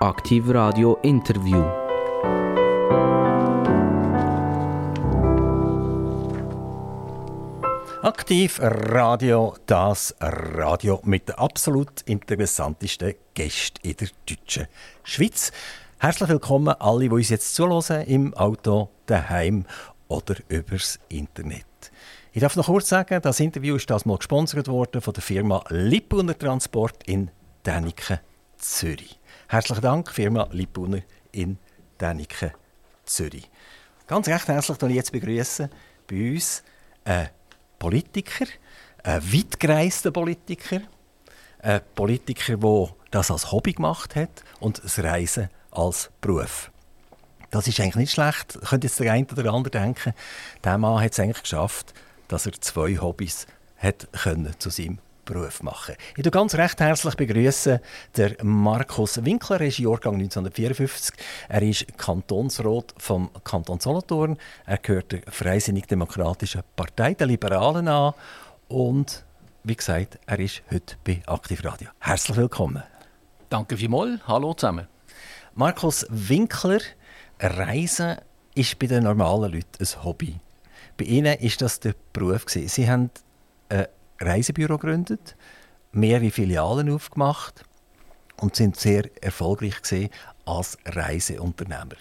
[0.00, 1.60] Aktiv Radio Interview.
[8.02, 14.68] Aktiv Radio, das Radio mit den absolut interessantesten Gästen in der deutschen
[15.02, 15.50] Schweiz.
[15.98, 19.64] Herzlich willkommen alle, die uns jetzt zuhören, im Auto, daheim
[20.06, 21.66] oder übers Internet.
[22.32, 25.64] Ich darf noch kurz sagen, das Interview ist das mal gesponsert worden von der Firma
[25.70, 27.32] Lippuner Transport in
[27.66, 28.20] Däniken,
[28.58, 29.17] Zürich.
[29.50, 31.00] Herzlichen Dank, Firma Lippuner
[31.32, 31.56] in
[31.98, 32.50] Däniken,
[33.06, 33.48] Zürich.
[34.06, 35.70] Ganz recht herzlich ich jetzt begrüßen
[36.06, 36.62] bei uns
[37.02, 37.30] einen
[37.78, 38.44] Politiker,
[39.02, 40.82] einen weitgereisten Politiker,
[41.60, 46.70] einen Politiker, der das als Hobby gemacht hat und das Reisen als Beruf.
[47.50, 50.12] Das ist eigentlich nicht schlecht, könnte jetzt der eine oder andere denken.
[50.62, 51.94] Der Mann hat es eigentlich geschafft,
[52.28, 53.46] dass er zwei Hobbys
[53.78, 55.94] hat können zu seinem Beruf machen.
[56.10, 57.80] Ich begrüße ganz recht herzlich begrüßen
[58.16, 61.14] der Markus Winkler, er ist Jahrgang 1954.
[61.50, 64.38] Er ist Kantonsrat vom Kanton Solothurn.
[64.64, 68.14] Er gehört der Freisinnig-Demokratischen Partei der Liberalen an
[68.68, 69.24] und
[69.64, 71.88] wie gesagt, er ist heute bei Aktiv Radio.
[71.98, 72.82] Herzlich willkommen.
[73.50, 74.20] Danke vielmals.
[74.26, 74.88] Hallo zusammen.
[75.54, 76.80] Markus Winkler,
[77.38, 78.16] Reisen
[78.54, 80.40] ist bei den normalen Leuten ein Hobby.
[80.96, 82.46] Bei Ihnen ist das der Beruf.
[82.48, 83.10] Sie haben
[83.68, 83.86] ein
[84.20, 85.36] Reisebüro gegründet,
[85.92, 87.64] mehrere Filialen aufgemacht
[88.40, 90.10] und sind sehr erfolgreich
[90.44, 91.96] als Reiseunternehmer.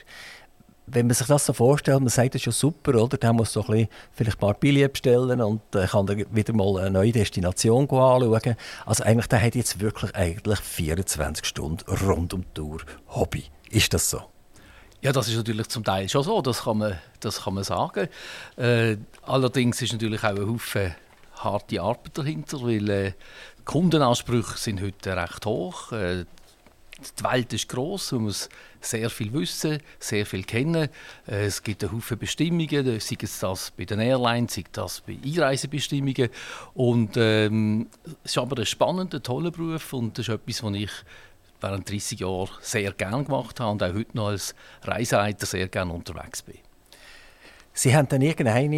[0.90, 3.18] Wenn man sich das so vorstellt, man sagt, das ist ja super, oder?
[3.18, 6.92] Der muss so vielleicht ein paar Billionen bestellen und äh, kann dann wieder mal eine
[6.92, 8.56] neue Destination anschauen.
[8.86, 13.44] Also eigentlich, der hat jetzt wirklich eigentlich 24 Stunden rund um die Tour Hobby.
[13.70, 14.22] Ist das so?
[15.02, 18.08] Ja, das ist natürlich zum Teil schon so, das kann man, das kann man sagen.
[18.56, 20.96] Äh, allerdings ist natürlich auch ein Haufen
[21.44, 23.14] harte Arbeit dahinter, weil äh,
[23.66, 25.92] Kundenansprüche sind heute recht hoch.
[25.92, 26.26] Äh,
[27.20, 28.50] die Welt ist groß, man muss
[28.82, 30.90] sehr viel wissen, sehr viel kennen.
[31.28, 35.18] Äh, es gibt einen Haufen Bestimmungen, sei es das bei den Airlines, sei das bei
[35.24, 36.30] Einreisebestimmungen.
[36.74, 37.88] Und ähm,
[38.24, 40.92] es ist aber ein spannender, toller Beruf und das ist etwas, was ich
[41.62, 45.94] während 30 Jahren sehr gerne gemacht habe und auch heute noch als Reiseleiter sehr gerne
[45.94, 46.58] unterwegs bin.
[47.74, 48.72] Sie haben dann irgendwann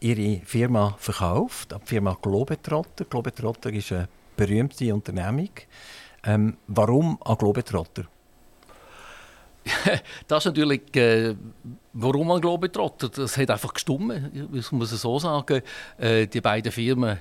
[0.00, 3.04] Ihre Firma verkauft, die Firma Globetrotter.
[3.04, 5.50] Globetrotter ist eine berühmte Unternehmung.
[6.24, 8.04] Ähm, warum an Globetrotter?
[10.26, 11.34] das ist natürlich, äh,
[11.92, 13.10] warum an Globetrotter?
[13.10, 15.60] Das hat einfach gestummen, muss man so sagen.
[15.98, 17.18] Äh, die beiden Firmen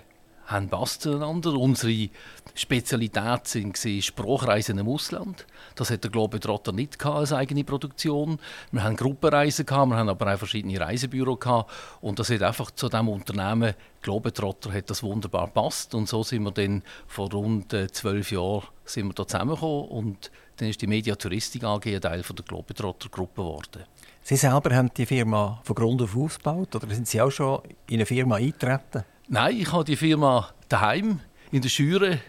[0.49, 1.53] haben passt zueinander.
[1.53, 2.09] Unsere
[2.55, 5.45] Spezialität sind Sprachreisen im Ausland.
[5.75, 8.39] Das hat der Globetrotter nicht gehabt als eigene Produktion.
[8.71, 11.71] Wir haben Gruppenreisen gehabt, wir haben aber auch verschiedene Reisebüros gehabt
[12.01, 16.43] und das hat einfach zu dem Unternehmen Globetrotter hat das wunderbar passt und so sind
[16.43, 20.88] wir dann vor rund äh, zwölf Jahren sind wir da zusammengekommen und dann ist die
[20.88, 23.83] Media Touristik AG ein Teil von der Globetrotter Gruppe geworden.
[24.21, 27.95] Sie selber haben die Firma von Grund auf aufgebaut oder sind Sie auch schon in
[27.95, 29.03] eine Firma eingetreten?
[29.31, 31.19] Nein, ich habe die Firma daheim
[31.51, 32.19] in der Schüre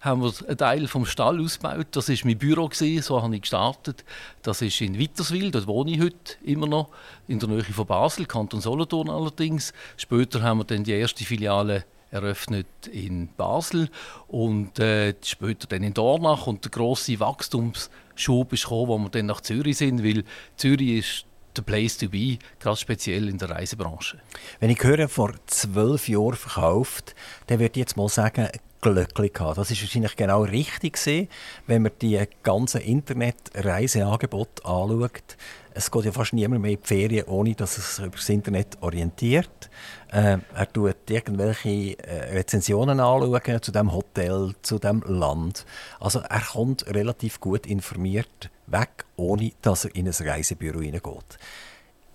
[0.00, 1.88] haben wir einen Teil vom Stall ausgebaut.
[1.90, 4.02] Das war mein Büro, so habe ich gestartet.
[4.40, 6.88] Das ist in Witterswil, dort wohne ich heute immer noch,
[7.26, 9.74] in der Nähe von Basel, Kanton Solothurn allerdings.
[9.98, 13.90] Später haben wir dann die erste Filiale eröffnet in Basel
[14.26, 19.26] und äh, später dann in Dornach und der große Wachstumsschub ist gekommen, wo wir dann
[19.26, 20.24] nach Zürich sind, weil
[20.56, 21.27] Zürich ist
[21.58, 24.18] the place to be, gerade speziell in der Reisebranche.
[24.60, 27.14] Wenn ich höre, vor zwölf Jahren verkauft,
[27.48, 28.48] dann würde ich jetzt mal sagen,
[28.80, 29.58] Glöckli gehabt.
[29.58, 31.28] Das ist wahrscheinlich genau richtig gewesen,
[31.66, 35.36] wenn man die ganzen Internet-Reiseangebote anschaut.
[35.74, 38.28] Es geht ja fast niemand mehr in die Ferien, ohne dass er sich über das
[38.28, 39.70] Internet orientiert.
[40.10, 45.66] Äh, er tut irgendwelche äh, Rezensionen anschauen zu dem Hotel, zu dem Land.
[46.00, 51.38] Also er kommt relativ gut informiert weg, ohne dass er in ein Reisebüro hineingeht.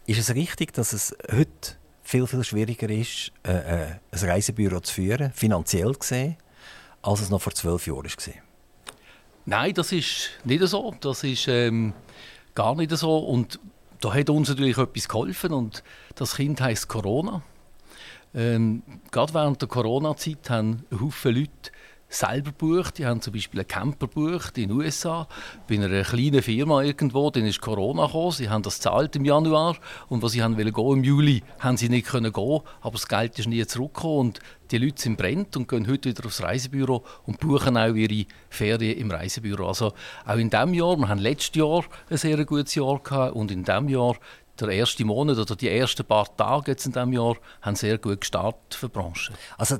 [0.06, 4.94] Ist es richtig, dass es heute viel, viel schwieriger ist, äh, äh ein Reisebüro zu
[4.94, 6.38] führen, finanziell gesehen,
[7.02, 8.34] als es noch vor zwölf Jahren war?
[9.46, 10.94] Nein, das ist nicht so.
[11.02, 11.94] Das ist ähm,
[12.56, 13.18] gar nicht so.
[13.18, 13.60] Und
[14.00, 15.52] da hat uns natürlich etwas geholfen.
[15.52, 15.84] Und
[16.16, 17.42] das Kind heißt Corona.
[18.34, 21.72] Ähm, gerade während der Corona-Zeit haben Haufen Leute
[22.14, 22.98] selber bucht.
[22.98, 25.28] Die haben zum Beispiel einen Camper bucht in den USA,
[25.68, 27.30] bei einer kleinen Firma irgendwo.
[27.30, 28.32] Dann ist Corona gekommen.
[28.32, 29.78] Sie haben das zahlt im Januar
[30.10, 32.62] und was sie haben wollen gehen im Juli, haben sie nicht können gehen.
[32.82, 34.40] Aber das Geld ist nie zurückgekommen und
[34.72, 38.98] die Leute sind brennt und gehen heute wieder aufs Reisebüro und buchen auch ihre Ferien
[38.98, 39.68] im Reisebüro.
[39.68, 39.94] Also
[40.26, 43.64] auch in diesem Jahr, wir haben letztes Jahr ein sehr gutes Jahr gehabt und in
[43.64, 44.16] diesem Jahr
[44.60, 48.22] der erste Monat oder die ersten paar Tage jetzt in diesem Jahr haben sehr gut
[48.22, 49.34] gestartet für die Branche.
[49.58, 49.78] Also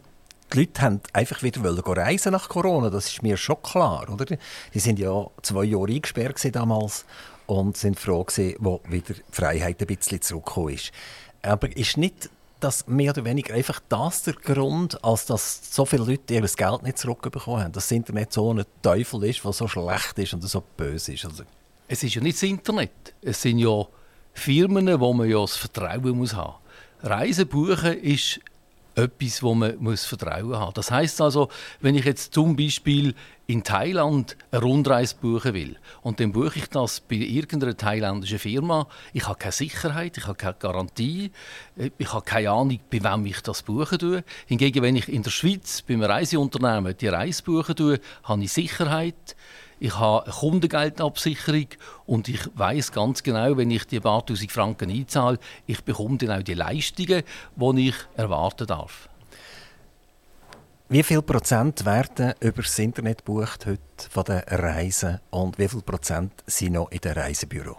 [0.54, 4.08] die Leute haben einfach wieder reisen nach Corona, das ist mir schon klar.
[4.10, 4.26] Oder?
[4.74, 7.06] Die sind ja zwei Jahre eingesperrt damals
[7.48, 10.92] und sind froh gewesen, wo wieder die Freiheit ein bisschen zurückgekommen ist.
[11.42, 12.30] Aber ist nicht
[12.60, 16.84] das mehr oder weniger einfach das der Grund, als dass so viele Leute ihr Geld
[16.84, 17.72] nicht zurückbekommen haben?
[17.74, 21.26] Dass das Internet so ein Teufel ist, was so schlecht ist und so böse ist?
[21.26, 21.44] Also
[21.88, 23.14] es ist ja nicht das Internet.
[23.22, 23.86] Es sind ja
[24.34, 26.56] Firmen, wo man ja das Vertrauen muss haben.
[27.02, 28.40] Reisen buchen ist
[28.96, 30.74] etwas, wo man muss Vertrauen haben muss.
[30.76, 31.50] Das heißt also,
[31.82, 36.68] wenn ich jetzt zum Beispiel in Thailand eine Rundreise buchen will und dann buche ich
[36.70, 41.32] das bei irgendeiner thailändischen Firma, ich habe keine Sicherheit, ich habe keine Garantie,
[41.98, 44.24] ich habe keine Ahnung, bei wem ich das buchen tue.
[44.46, 49.36] Hingegen, wenn ich in der Schweiz beim Reiseunternehmen die Reise buchen tue, habe ich Sicherheit,
[49.80, 51.68] ich habe eine Kundengeldabsicherung
[52.06, 56.40] und ich weiß ganz genau, wenn ich die paar tausend Franken einzahle, ich bekomme dann
[56.40, 57.24] auch die Leistungen,
[57.58, 59.10] die ich erwarten darf.
[60.94, 63.82] Wie viel Prozent werden über das Internet gebucht heute
[64.12, 67.78] von den Reisen und wie viel Prozent sind noch in den Reisebüro?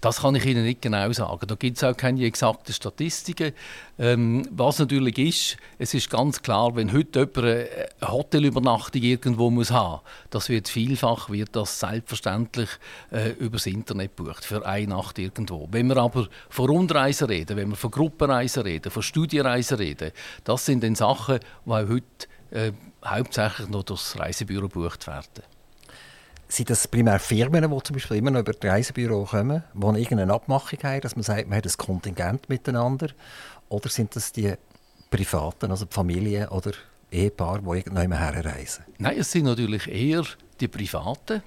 [0.00, 1.46] Das kann ich Ihnen nicht genau sagen.
[1.48, 3.52] Da gibt es auch keine exakten Statistiken.
[3.98, 9.72] Ähm, was natürlich ist, es ist ganz klar, wenn heute jemand eine Hotelübernachtung irgendwo muss
[9.72, 10.00] haben,
[10.30, 12.68] das wird vielfach wird das selbstverständlich
[13.10, 15.66] äh, übers Internet bucht für eine Nacht irgendwo.
[15.72, 20.12] Wenn wir aber von Rundreisen reden, wenn wir von Gruppenreisen reden, von Studienreisen reden,
[20.44, 22.04] das sind dann Sachen, die heute
[22.52, 22.72] äh,
[23.04, 25.57] hauptsächlich noch durch das Reisebüro gebucht werden.
[26.50, 30.32] Sind das primär Firmen, die zum Beispiel immer noch über das Reisebüro kommen, die irgendeine
[30.32, 33.08] Abmachung haben, dass man sagt, man hat ein Kontingent miteinander?
[33.68, 34.54] Oder sind das die
[35.10, 36.72] Privaten, also die Familien oder
[37.12, 38.84] Ehepaare, die irgendwann herreisen?
[38.96, 40.24] Nein, es sind natürlich eher
[40.58, 41.42] die Privaten.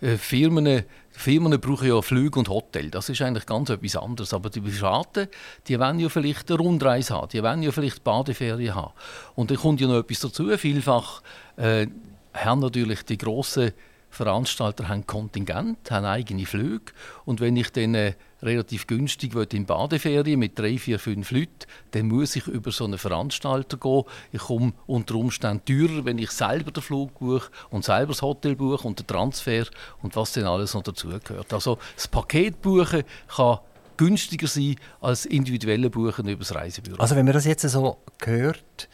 [0.00, 2.90] Äh, Firmen, Firmen brauchen ja Flüge und Hotel.
[2.90, 4.32] Das ist eigentlich ganz etwas anderes.
[4.32, 5.28] Aber die Privaten,
[5.66, 7.28] die wollen ja vielleicht eine Rundreise haben.
[7.28, 8.92] Die wollen ja vielleicht Badeferien haben.
[9.34, 10.56] Und dann kommt ja noch etwas dazu.
[10.56, 11.22] Vielfach
[11.56, 11.86] äh,
[12.32, 13.72] haben natürlich die grossen
[14.10, 16.92] Veranstalter haben Kontingent, haben eigene Flüge.
[17.24, 21.66] Und wenn ich dann äh, relativ günstig will, in Badeferien mit drei, vier, fünf Leuten,
[21.90, 24.04] dann muss ich über so einen Veranstalter gehen.
[24.32, 28.56] Ich komme unter Umständen teurer, wenn ich selber den Flug buche und selber das Hotel
[28.56, 29.66] buche und den Transfer
[30.02, 31.52] und was dann alles noch dazugehört.
[31.52, 33.58] Also das Paket buchen kann
[33.96, 37.00] günstiger sein als individuelle Buchen über das Reisebüro.
[37.00, 38.88] Also wenn man das jetzt so hört,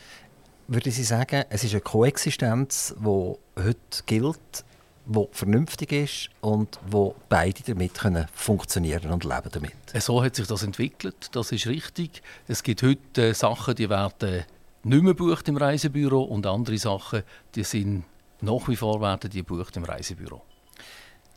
[0.66, 4.64] würde ich sagen, es ist eine Koexistenz, die heute gilt
[5.06, 9.74] wo vernünftig ist und wo beide damit können funktionieren und leben damit.
[10.02, 12.22] So hat sich das entwickelt, das ist richtig.
[12.48, 14.44] Es gibt heute äh, Sachen, die werden
[14.82, 17.22] nicht mehr bucht im Reisebüro und andere Sachen,
[17.54, 18.04] die sind
[18.40, 20.42] nach wie vor werden die bucht im Reisebüro.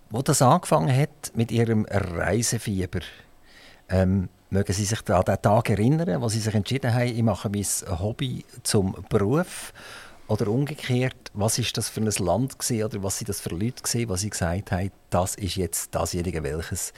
[0.09, 3.01] Wo das angefangen hat mit ihrem Reisefieber,
[3.89, 7.49] ähm, mögen Sie sich an den Tag erinnern, wo Sie sich entschieden haben, ich mache
[7.49, 7.65] mein
[7.99, 9.73] Hobby zum Beruf
[10.27, 13.81] oder umgekehrt, was ist das für ein Land gewesen, oder was sind das für Leute
[13.81, 16.93] gewesen, was sie gesagt haben, das ist jetzt dasjenige, welches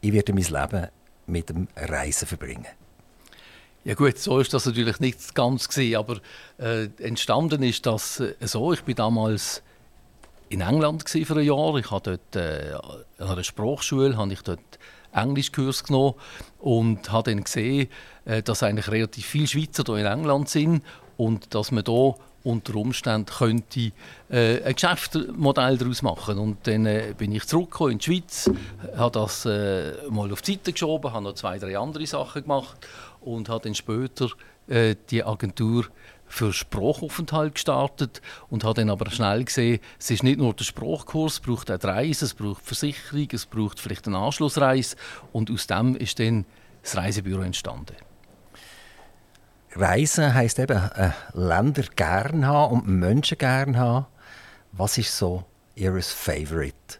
[0.00, 0.88] ich werde mein Leben
[1.26, 2.66] mit dem Reisen verbringen.
[3.84, 6.20] Ja gut, so ist das natürlich nicht ganz gewesen, aber
[6.58, 8.72] äh, entstanden ist das äh, so.
[8.72, 9.62] Ich bin damals
[10.48, 11.76] in England für ein Jahr.
[11.76, 12.72] Ich habe dort äh,
[13.18, 14.78] an einer Sprachschule habe ich dort
[15.12, 16.14] Englischkurs genommen
[16.60, 17.88] und habe dann gesehen,
[18.24, 20.82] äh, dass eigentlich relativ viele Schweizer hier in England sind
[21.18, 22.14] und dass man hier
[22.44, 23.90] unter Umständen könnte
[24.30, 26.38] äh, ein Geschäftsmodell daraus machen.
[26.38, 28.50] Und dann äh, bin ich zurückgekommen in die Schweiz,
[28.96, 32.86] habe das äh, mal auf die Seite geschoben, habe noch zwei, drei andere Sachen gemacht
[33.22, 34.28] und habe dann später
[34.68, 35.86] äh, die Agentur
[36.26, 38.20] für Sprachaufenthalt gestartet
[38.50, 41.78] und habe dann aber schnell gesehen, es ist nicht nur der Sprachkurs, es braucht auch
[41.78, 44.96] die Reise, es braucht Versicherung, es braucht vielleicht eine Anschlussreise
[45.32, 46.44] und aus dem ist dann
[46.82, 47.94] das Reisebüro entstanden.
[49.76, 54.06] Reisen heisst eben äh, Länder gern haben und Menschen gern haben.
[54.72, 56.98] Was ist so Ihr Favorite?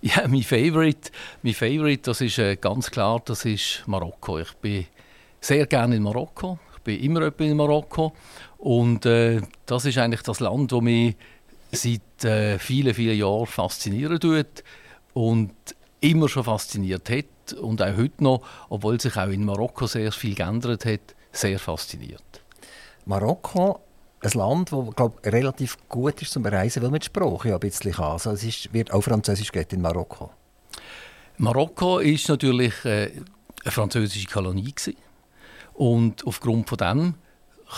[0.00, 1.10] Ja, mein Favorite,
[1.42, 4.38] mein Favorite, das ist äh, ganz klar, das ist Marokko.
[4.38, 4.86] Ich bin
[5.40, 6.58] sehr gerne in Marokko.
[6.76, 8.12] Ich bin immer in Marokko
[8.58, 11.16] und äh, das ist eigentlich das Land, das mich
[11.72, 14.62] seit äh, vielen, vielen Jahren faszinieren tut
[15.14, 15.52] und
[16.00, 20.34] immer schon fasziniert hat und auch heute noch, obwohl sich auch in Marokko sehr viel
[20.34, 22.42] geändert hat sehr fasziniert.
[23.04, 23.80] Marokko,
[24.20, 27.60] ein Land, das glaub, relativ gut ist zum Reisen, weil man die Sprache ja ein
[27.60, 28.12] bisschen kann.
[28.12, 30.30] Also es ist, wird auch Französisch geht in Marokko.
[31.38, 33.12] Marokko ist natürlich äh,
[33.62, 34.96] eine französische Kolonie gewesen.
[35.74, 37.14] und aufgrund von dem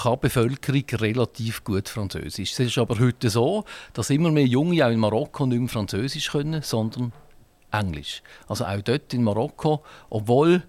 [0.03, 2.53] kann die Bevölkerung relativ gut Französisch.
[2.53, 6.31] Es ist aber heute so, dass immer mehr Junge auch in Marokko nicht mehr Französisch
[6.31, 7.13] können, sondern
[7.71, 8.23] Englisch.
[8.49, 10.63] Also auch dort in Marokko, obwohl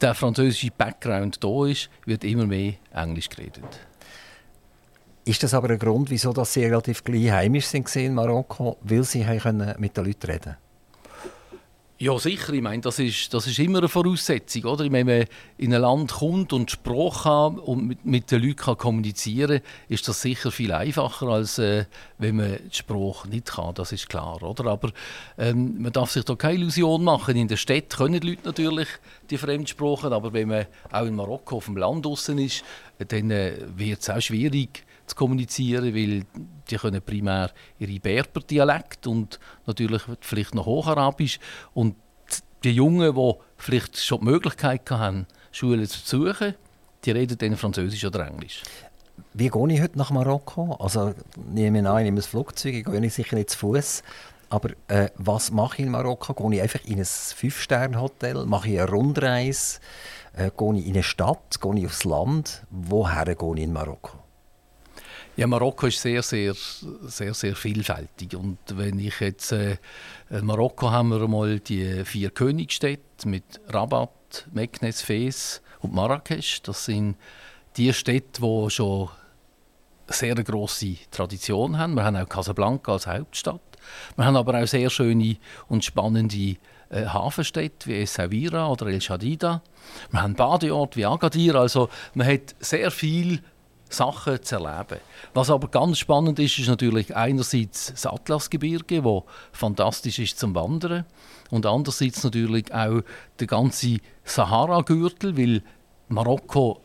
[0.00, 3.80] der französische Background da ist, wird immer mehr Englisch geredet.
[5.24, 9.04] Ist das aber ein Grund, wieso dass Sie relativ gleich heimisch sind in Marokko, weil
[9.04, 9.26] Sie
[9.78, 10.56] mit den Leuten reden
[12.00, 12.52] ja, sicher.
[12.52, 14.66] Ich meine, das ist, das ist immer eine Voraussetzung.
[14.66, 14.90] Oder?
[14.90, 15.24] Wenn man
[15.56, 19.70] in ein Land kommt und Sprache kann und mit, mit den Leuten kann kommunizieren kann,
[19.88, 21.86] ist das sicher viel einfacher, als äh,
[22.18, 23.74] wenn man die Sprache nicht kann.
[23.74, 24.40] Das ist klar.
[24.44, 24.66] Oder?
[24.66, 24.92] Aber
[25.38, 27.34] ähm, man darf sich da keine Illusion machen.
[27.34, 28.88] In der Stadt können die Leute natürlich
[29.28, 32.62] die Fremdsprachen, aber wenn man auch in Marokko auf dem Land draußen ist,
[32.98, 36.24] dann äh, wird es auch schwierig, zu kommunizieren, weil
[36.70, 41.38] die können primär ihre Berber-Dialekt und natürlich vielleicht noch Hocharabisch
[41.74, 41.96] und
[42.64, 46.54] die Jungen, die vielleicht schon die Möglichkeit haben, Schulen zu besuchen,
[47.04, 48.62] die reden dann Französisch oder Englisch.
[49.34, 50.76] Wie gehe ich heute nach Marokko?
[50.80, 51.14] Also
[51.50, 54.02] nehme an, ich nehme ein Flugzeug, ich gehe sicher nicht zu Fuß.
[54.50, 56.34] Aber äh, was mache ich in Marokko?
[56.34, 58.46] Gehe ich einfach in ein Fünf-Sterne-Hotel?
[58.46, 59.80] Mache ich eine Rundreise?
[60.34, 61.60] Äh, gehe ich in eine Stadt?
[61.60, 62.62] Gehe ich aufs Land?
[62.70, 64.18] Woher gehe ich in Marokko?
[65.38, 66.52] Ja, Marokko ist sehr, sehr,
[67.02, 68.34] sehr, sehr vielfältig.
[68.34, 69.76] Und wenn ich jetzt äh,
[70.30, 76.62] in Marokko haben wir mal die vier Königstädte mit Rabat, Meknes, Fes und Marrakesch.
[76.62, 77.14] Das sind
[77.76, 79.10] die Städte, die schon
[80.08, 81.94] eine sehr grosse Tradition haben.
[81.94, 83.60] Wir haben auch Casablanca als Hauptstadt.
[84.16, 85.36] Wir haben aber auch sehr schöne
[85.68, 86.56] und spannende
[86.90, 89.62] äh, Hafenstädte wie Essaouira oder El Shadida.
[90.10, 91.54] Wir haben Badeorte wie Agadir.
[91.54, 93.40] Also man hat sehr viel
[93.88, 95.00] Sachen zu erleben.
[95.34, 101.04] Was aber ganz spannend ist, ist natürlich einerseits das Atlasgebirge, wo fantastisch ist zum Wandern,
[101.50, 103.00] und andererseits natürlich auch
[103.40, 105.62] der ganze Sahara-Gürtel, weil
[106.08, 106.80] Marokko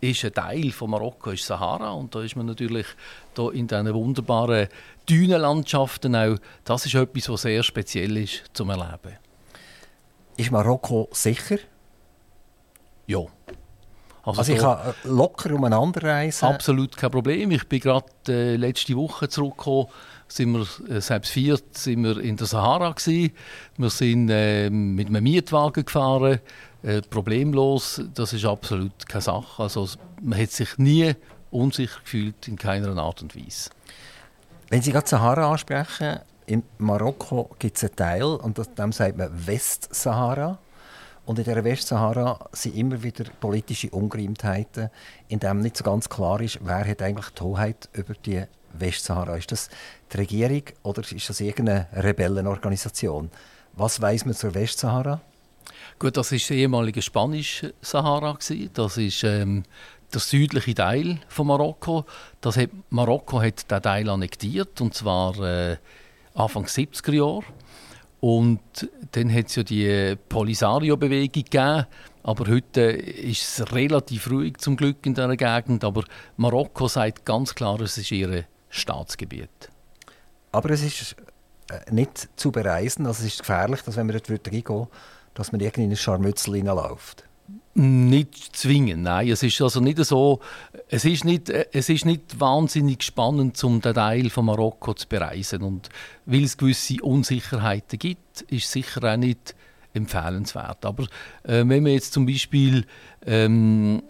[0.00, 2.86] ist ein Teil von Marokko ist Sahara und da ist man natürlich
[3.34, 4.68] da in diesen wunderbaren
[5.08, 6.36] Dünenlandschaften auch.
[6.64, 9.16] Das ist etwas, was sehr speziell ist zum Erleben.
[10.36, 11.58] Ist Marokko sicher?
[13.06, 13.20] Ja.
[14.22, 16.46] Also, also ich kann äh, locker umeinander reisen?
[16.46, 17.50] Absolut kein Problem.
[17.50, 19.86] Ich bin gerade äh, letzte Woche zurückgekommen.
[20.28, 23.32] Sind wir, äh, selbst viert sind wir in der Sahara gewesen.
[23.76, 26.40] Wir sind äh, mit einem Mietwagen gefahren,
[26.82, 28.02] äh, problemlos.
[28.14, 29.62] Das ist absolut keine Sache.
[29.62, 29.88] Also
[30.20, 31.14] man hat sich nie
[31.50, 33.70] unsicher gefühlt in keiner Art und Weise.
[34.68, 39.30] Wenn Sie gerade Sahara ansprechen, in Marokko gibt es einen Teil, und dem sagt man
[39.46, 40.58] Westsahara.
[41.30, 44.90] Und in der Westsahara sind immer wieder politische Ungereimtheiten,
[45.28, 49.36] in dem nicht so ganz klar ist, wer hat eigentlich die Hoheit über die Westsahara.
[49.36, 49.68] Ist das
[50.12, 53.30] die Regierung oder ist das irgendeine Rebellenorganisation?
[53.74, 55.20] Was weiß man zur Westsahara?
[56.00, 58.36] Gut, das ist die ehemalige spanische Sahara.
[58.74, 59.62] Das ist ähm,
[60.12, 62.06] der südliche Teil von Marokko.
[62.40, 65.76] Das hat, Marokko hat diesen Teil annektiert, und zwar äh,
[66.34, 67.44] Anfang 70er Jahre.
[68.20, 68.60] Und
[69.12, 71.86] dann hat es ja die Polisario-Bewegung gegeben.
[72.22, 75.84] Aber heute ist es relativ ruhig zum Glück in dieser Gegend.
[75.84, 76.04] Aber
[76.36, 79.70] Marokko sagt ganz klar, es ist ihr Staatsgebiet.
[80.52, 81.16] Aber es ist
[81.70, 84.86] äh, nicht zu bereisen, also es ist gefährlich, dass wenn man dort reingehen
[85.34, 87.24] dass man irgendwie in ein Scharmützel hineinläuft.
[87.74, 89.28] Nicht zwingend, nein.
[89.28, 90.40] Es ist also nicht so,
[90.88, 95.62] es ist nicht, es ist nicht wahnsinnig spannend, um den Teil von Marokko zu bereisen.
[95.62, 95.88] Und
[96.26, 99.54] weil es gewisse Unsicherheiten gibt, ist es sicher auch nicht
[99.92, 100.84] empfehlenswert.
[100.84, 101.04] Aber
[101.44, 102.86] äh, wenn man jetzt zum Beispiel
[103.24, 104.02] ähm,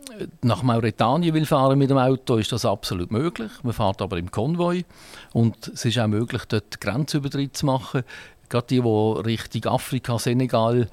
[0.42, 3.50] nach Mauretanien will fahren mit dem Auto, ist das absolut möglich.
[3.62, 4.84] Man fährt aber im Konvoi
[5.32, 8.02] und es ist auch möglich, dort Grenzübertritt zu machen.
[8.50, 10.88] Gerade die, die Richtung Afrika, Senegal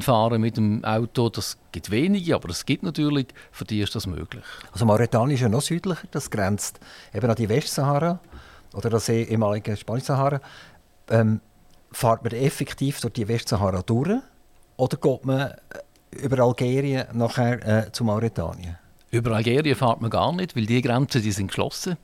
[0.00, 4.08] fahren mit dem Auto, das gibt wenige, aber es gibt natürlich, für die ist das
[4.08, 4.44] möglich.
[4.72, 6.80] Also Mauretanien ist ja noch südlicher, das grenzt
[7.14, 8.18] eben an die Westsahara
[8.74, 10.40] oder das ehemalige Spanisch-Sahara.
[11.08, 11.40] Ähm,
[11.92, 14.20] fährt man effektiv durch die Westsahara durch
[14.76, 15.54] oder geht man äh,
[16.24, 18.78] über Algerien nachher äh, zu Mauretanien?
[19.12, 21.96] Über Algerien fährt man gar nicht, weil die Grenzen die sind geschlossen.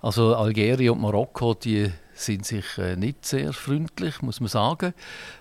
[0.00, 4.94] Also Algerien und Marokko die sind sich äh, nicht sehr freundlich, muss man sagen.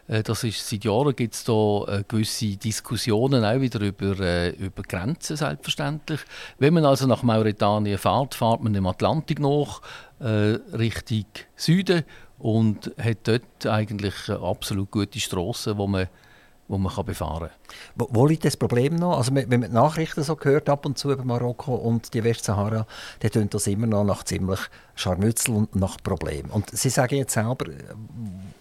[0.07, 4.49] Äh, das ist, seit Jahren gibt es da äh, gewisse Diskussionen auch wieder über, äh,
[4.49, 6.19] über Grenzen, selbstverständlich.
[6.59, 9.81] Wenn man also nach Mauretanien fährt, fährt man im Atlantik nach,
[10.19, 12.03] äh, Richtung Süden
[12.37, 16.07] und hat dort eigentlich absolut gute Straßen, wo man
[16.67, 17.77] wo man kann befahren kann.
[17.95, 19.17] Wo, wo liegt das Problem noch?
[19.17, 22.87] Also, wenn man die Nachrichten so hört, ab und zu über Marokko und die Westsahara,
[23.19, 24.59] dann tönt das immer noch nach ziemlich
[24.95, 26.49] Scharmützel und nach Problemen.
[26.49, 27.65] Und Sie sagen jetzt selber,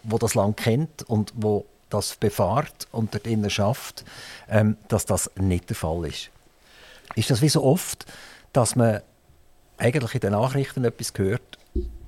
[0.03, 4.05] wo das Land kennt und wo das befahrt und dort innen schafft,
[4.49, 6.31] ähm, dass das nicht der Fall ist.
[7.15, 8.07] Ist das wie so oft,
[8.53, 9.01] dass man
[9.79, 11.59] eigentlich in den Nachrichten etwas hört,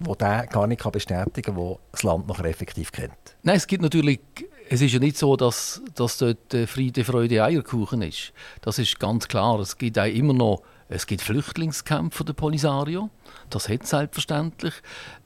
[0.01, 3.13] wo der gar nicht bestätigen kann, wo das Land noch effektiv kennt?
[3.43, 4.21] Nein, es gibt natürlich
[4.69, 8.33] es ist ja nicht so, dass, dass dort Friede, Freude, Eierkuchen ist.
[8.61, 9.61] Das ist ganz klar.
[9.61, 13.11] Es gibt auch immer noch Es gibt Flüchtlingskämpfe der Polisario,
[13.51, 14.75] das hat selbstverständlich.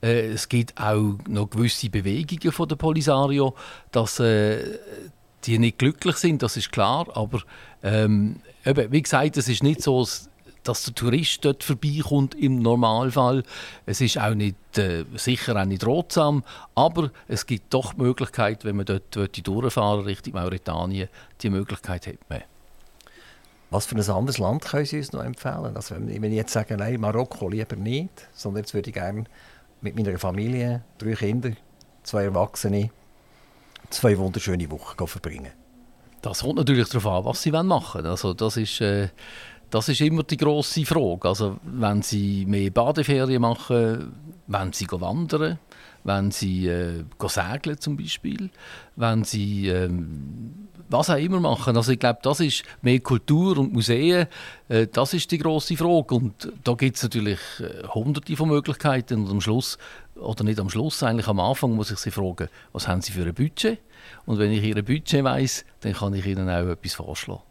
[0.02, 3.54] Äh, es gibt auch noch gewisse Bewegungen von der Polisario,
[3.92, 4.78] dass äh,
[5.44, 7.08] die nicht glücklich sind, das ist klar.
[7.14, 7.42] Aber
[7.82, 10.06] ähm, eben, wie gesagt, es ist nicht so,
[10.64, 13.42] dass der Tourist dort vorbeikommt im Normalfall.
[13.86, 18.64] Es ist auch nicht, äh, sicher auch nicht rotsam, aber es gibt doch die Möglichkeit,
[18.64, 21.08] wenn man dort durchfahren Richtung Mauretanien,
[21.40, 22.42] die Möglichkeit hat man.
[23.70, 25.76] Was für ein anderes Land können Sie uns noch empfehlen?
[25.76, 29.24] Also wenn ich jetzt sage, nein, Marokko lieber nicht, sondern jetzt würde ich gerne
[29.80, 31.52] mit meiner Familie, drei Kinder,
[32.02, 32.90] zwei Erwachsene,
[33.88, 35.52] zwei wunderschöne Wochen verbringen.
[36.20, 38.06] Das kommt natürlich darauf an, was Sie machen wollen.
[38.06, 38.80] Also das ist...
[38.80, 39.08] Äh,
[39.70, 41.28] das ist immer die große Frage.
[41.28, 44.12] Also, wenn Sie mehr Badeferien machen,
[44.46, 45.58] wenn Sie wandern,
[46.04, 48.50] wenn Sie äh, segeln zum Beispiel,
[48.96, 49.90] wenn Sie äh,
[50.90, 51.76] was auch immer machen.
[51.76, 54.26] Also ich glaube, das ist mehr Kultur und Museen,
[54.68, 56.14] äh, das ist die große Frage.
[56.14, 59.24] Und da gibt es natürlich äh, hunderte von Möglichkeiten.
[59.24, 59.78] Und am Schluss,
[60.16, 63.22] oder nicht am Schluss, eigentlich am Anfang muss ich Sie fragen, was haben Sie für
[63.22, 63.78] ein Budget?
[64.26, 67.42] Und wenn ich Ihr Budget weiß, dann kann ich Ihnen auch etwas vorschlagen.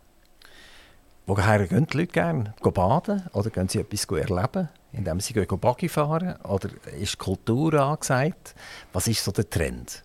[1.30, 2.56] Woher gehen die Leute gerne?
[2.60, 6.42] Baden oder gehen sie etwas erleben, indem sie Buggy fahren?
[6.42, 6.70] Oder
[7.00, 8.56] ist Kultur angesagt?
[8.94, 10.04] Was ist so der Trend?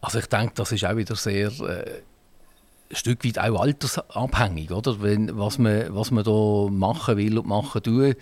[0.00, 2.02] Also ich denke, das ist auch wieder sehr äh,
[2.90, 5.00] ein Stück weit auch altersabhängig, oder?
[5.00, 6.24] Wenn, was, man, was man
[6.76, 8.16] machen will und machen tut.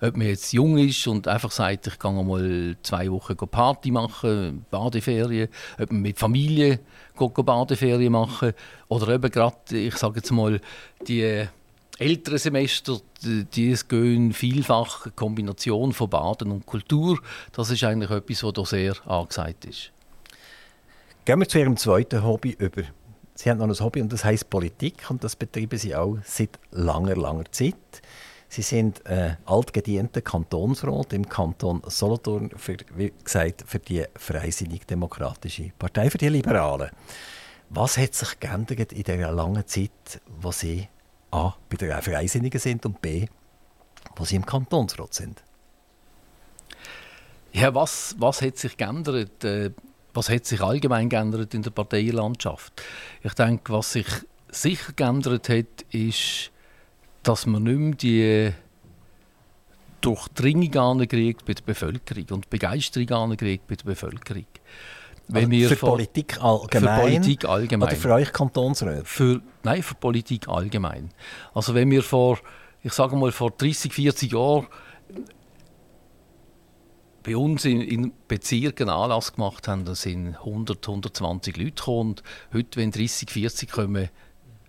[0.00, 4.64] Ob man jetzt jung ist und einfach sagt, ich gehe mal zwei Wochen Party machen,
[4.70, 5.48] Badeferien,
[5.80, 6.80] ob man mit Familie
[7.16, 8.52] Badeferien machen
[8.88, 10.60] oder eben gerade, ich sage jetzt mal,
[11.08, 11.46] die
[11.98, 17.18] älteren Semester, die, gehen vielfach Kombination von Baden und Kultur.
[17.52, 19.92] Das ist eigentlich etwas, was hier sehr angesagt ist.
[21.24, 22.82] Gehen wir zu Ihrem zweiten Hobby über.
[23.36, 26.58] Sie haben noch ein Hobby und das heißt Politik und das betreiben Sie auch seit
[26.70, 27.74] langer, langer Zeit.
[28.48, 36.08] Sie sind äh, altgedienter Kantonsrat im Kanton Solothurn für, wie gesagt, für die Freisinnig-Demokratische Partei,
[36.08, 36.90] für die Liberalen.
[37.68, 40.88] Was hat sich geändert in dieser langen Zeit, wo Sie
[41.30, 41.54] A.
[41.68, 43.26] bei den Freisinnigen sind und B.
[44.14, 45.42] wo Sie im Kantonsrat sind?
[47.52, 49.44] Ja, was, was hat sich geändert?
[49.44, 49.72] Äh,
[50.16, 52.72] was hat sich allgemein geändert in der Parteienlandschaft?
[53.22, 54.06] Ich denke, was sich
[54.50, 56.50] sicher geändert hat, ist,
[57.22, 58.52] dass man nicht mehr die
[60.00, 64.46] Durchdringung ankriegt bei der Bevölkerung und Begeisterung ankriegt bei der Bevölkerung.
[65.28, 66.94] Wenn also für Politik allgemein?
[66.94, 67.88] Für Politik allgemein.
[67.88, 69.04] Oder für euch Kantonsräte?
[69.04, 71.10] Für, nein, für Politik allgemein.
[71.52, 72.38] Also wenn wir vor,
[72.82, 74.68] ich sage mal, vor 30, 40 Jahren
[77.26, 82.10] bei uns in, in Bezirken Anlass gemacht haben, da sind 100, 120 Leute gekommen.
[82.10, 82.22] Und
[82.54, 84.10] heute, wenn 30, 40 kommen,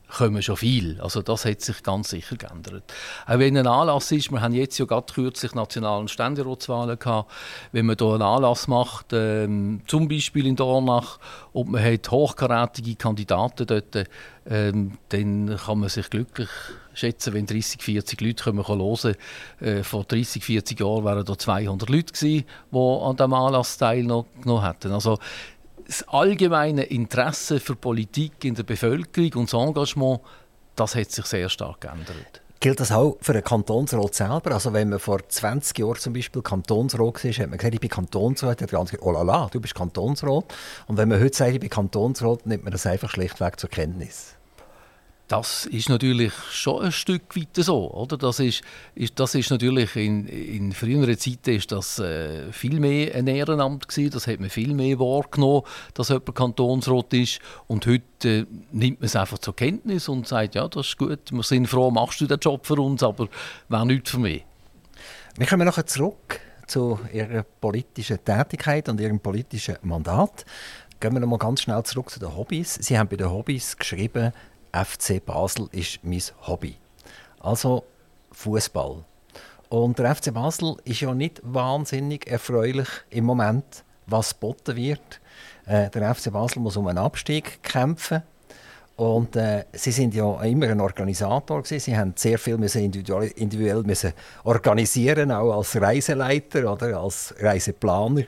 [0.10, 1.00] kommen schon viel.
[1.00, 2.92] Also das hat sich ganz sicher geändert.
[3.28, 7.32] Auch wenn ein Anlass ist, wir haben jetzt ja gerade kürzlich nationalen Ständeratswahlen gehabt,
[7.74, 11.20] wenn man hier einen Anlass macht, ähm, zum Beispiel in Dornach,
[11.54, 14.08] und man hat hochkarätige Kandidaten dort,
[14.50, 16.50] ähm, dann kann man sich glücklich
[16.98, 19.16] schätzen, wenn 30, 40 Leute kommen hören.
[19.60, 24.64] Äh, vor 30, 40 Jahren waren da 200 Leute gewesen, die an diesem Anlass teilgenommen
[24.64, 24.92] hätten.
[24.92, 25.20] Also
[25.86, 30.20] das allgemeine Interesse für Politik in der Bevölkerung und das Engagement,
[30.76, 32.42] das hat sich sehr stark geändert.
[32.60, 34.52] Gilt das auch für den Kantonsrat selber?
[34.52, 37.90] Also wenn man vor 20 Jahren zum Beispiel Kantonsrat war, hat man gesagt, ich bin
[37.90, 40.46] Kantonsrat, hat ganz gesagt, oh la la, du bist Kantonsrat.
[40.88, 44.37] Und wenn man heute sagt, ich bin Kantonsrat, nimmt man das einfach schlichtweg zur Kenntnis.
[45.28, 48.18] Das ist natürlich schon ein Stück weit so, oder?
[48.18, 48.62] Das ist,
[48.96, 53.90] ist das ist natürlich in, in früheren Zeiten ist das äh, viel mehr ein Ehrenamt
[53.90, 54.12] gewesen.
[54.12, 55.64] Das hat man viel mehr wahrgenommen,
[55.96, 57.40] dass jemand Kantonsrat ist.
[57.68, 61.20] Und heute äh, nimmt man es einfach zur Kenntnis und sagt, ja, das ist gut,
[61.30, 63.28] wir sind froh, machst du den Job für uns, aber
[63.68, 64.46] wäre nichts für mich.
[65.36, 70.46] Wir kommen nachher zurück zu Ihrer politischen Tätigkeit und Ihrem politischen Mandat.
[71.02, 72.76] Gehen wir noch mal ganz schnell zurück zu den Hobbys.
[72.76, 74.32] Sie haben bei den Hobbys geschrieben,
[74.86, 76.78] FC Basel ist mein Hobby.
[77.40, 77.84] Also
[78.32, 79.04] Fußball.
[79.70, 85.20] Und der FC Basel ist ja nicht wahnsinnig erfreulich im Moment, was geboten wird.
[85.66, 88.24] Äh, der FC Basel muss um einen Abstieg kämpfen.
[88.96, 91.80] Und äh, sie sind ja immer ein Organisator gewesen.
[91.80, 94.14] Sie haben sehr viel müssen individuell, individuell müssen
[94.44, 98.24] organisieren, auch als Reiseleiter oder als Reiseplaner.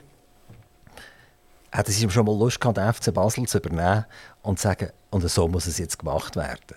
[1.72, 4.04] Hätten Sie schon mal Lust gehabt, den FC Basel zu übernehmen
[4.42, 6.76] und sagen, und so muss es jetzt gemacht werden?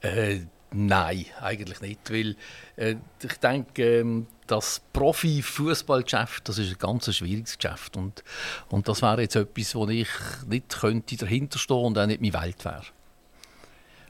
[0.00, 0.40] Äh,
[0.72, 2.10] nein, eigentlich nicht.
[2.10, 2.36] Weil
[2.76, 7.96] äh, ich denke, ähm, das Profi-Fußballgeschäft, das ist ein ganz schwieriges Geschäft.
[7.96, 8.22] Und,
[8.68, 10.08] und das wäre jetzt etwas, wo ich
[10.46, 12.84] nicht könnte dahinter stehen und auch nicht meine Welt wäre.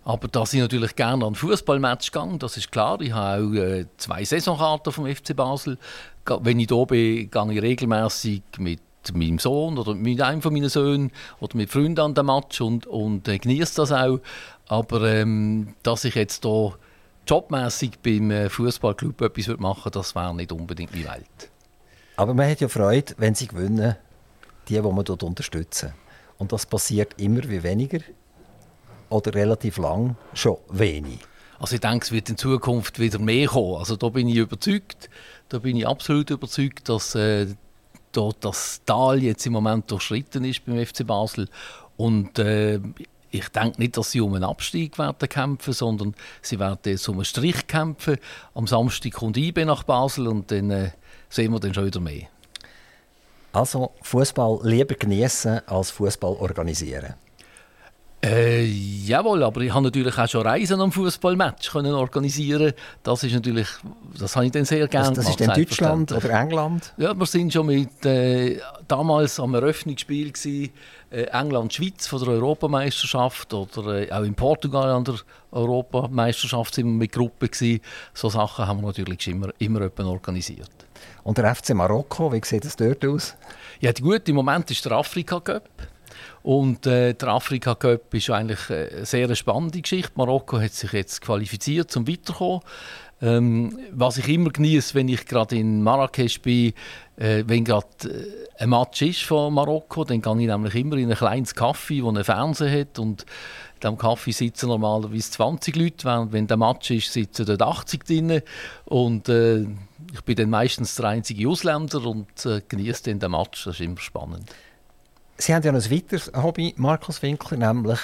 [0.05, 3.01] Aber dass ich natürlich gerne an Fußballmatch gehe, das ist klar.
[3.01, 5.79] Ich habe auch äh, zwei Saisonkarten vom FC Basel.
[6.27, 8.81] Wenn ich hier bin, gehe ich regelmäßig mit
[9.15, 11.11] meinem Sohn oder mit einem von meinen Söhnen
[11.41, 14.21] oder mit Freunden an den Match und, und äh, genieße das auch.
[14.69, 16.75] Aber ähm, dass ich jetzt hier
[17.27, 21.51] jobmäßig beim äh, Fußballclub etwas machen würde, das wäre nicht unbedingt die Welt.
[22.17, 23.97] Aber man hat ja Freude, wenn sie gewinnen,
[24.69, 25.93] die, die man dort unterstützen.
[26.39, 28.01] Und das passiert immer wie weniger
[29.09, 31.19] oder relativ lang schon wenig?
[31.59, 33.77] Also ich denke, es wird in Zukunft wieder mehr kommen.
[33.77, 35.09] Also da bin ich überzeugt,
[35.49, 37.47] da bin ich absolut überzeugt, dass äh,
[38.13, 41.49] dort das Tal jetzt im Moment durchschritten ist beim FC Basel
[41.97, 42.81] und äh,
[43.31, 47.17] ich denke nicht, dass sie um einen Abstieg werden kämpfen, sondern sie werden jetzt um
[47.17, 48.19] einen Strich kämpfen.
[48.55, 50.91] Am Samstag kommt IB nach Basel und dann äh,
[51.31, 52.29] sehen wir dann schon wieder mehr.
[53.53, 57.15] Also Fußball lieber genießen als Fußball organisieren.
[58.25, 62.73] Äh, jawohl, aber ich habe natürlich auch schon Reisen am Fußballmatch organisieren.
[63.03, 63.67] Das ist natürlich,
[64.17, 66.95] das habe ich dann sehr gerne Das, das ist in Deutschland oder England?
[66.99, 70.71] Ja, wir sind schon mit äh, damals am Eröffnungsspiel gewesen,
[71.11, 75.17] äh, England-Schweiz von der Europameisterschaft oder äh, auch in Portugal an der
[75.51, 77.81] Europameisterschaft sind wir mit Gruppen gewesen.
[78.15, 80.71] So Sachen haben wir natürlich immer immer organisiert.
[81.25, 83.35] Und der FC Marokko, wie sieht es dort aus?
[83.81, 85.69] Ja, gut, im Moment ist der Afrika Cup.
[86.43, 90.13] Und äh, der Afrika Cup ist eigentlich eine sehr spannende Geschichte.
[90.17, 92.61] Marokko hat sich jetzt qualifiziert zum Weiterkommen.
[93.21, 96.73] Ähm, was ich immer genieße, wenn ich gerade in Marrakesch bin,
[97.17, 101.09] äh, wenn gerade äh, ein Match ist von Marokko, dann gehe ich nämlich immer in
[101.09, 106.05] ein kleines Café, wo einen Fernseher hat und in diesem Café sitzen normalerweise 20 Leute,
[106.05, 108.43] während wenn der Match ist, sitzen dort 80 drin
[108.87, 109.67] und äh,
[110.13, 113.99] ich bin dann meistens der einzige Ausländer und äh, genieße den Match, das ist immer
[113.99, 114.51] spannend.
[115.43, 117.99] Sie haben ja ein weiteres Hobby, Markus Winkler, nämlich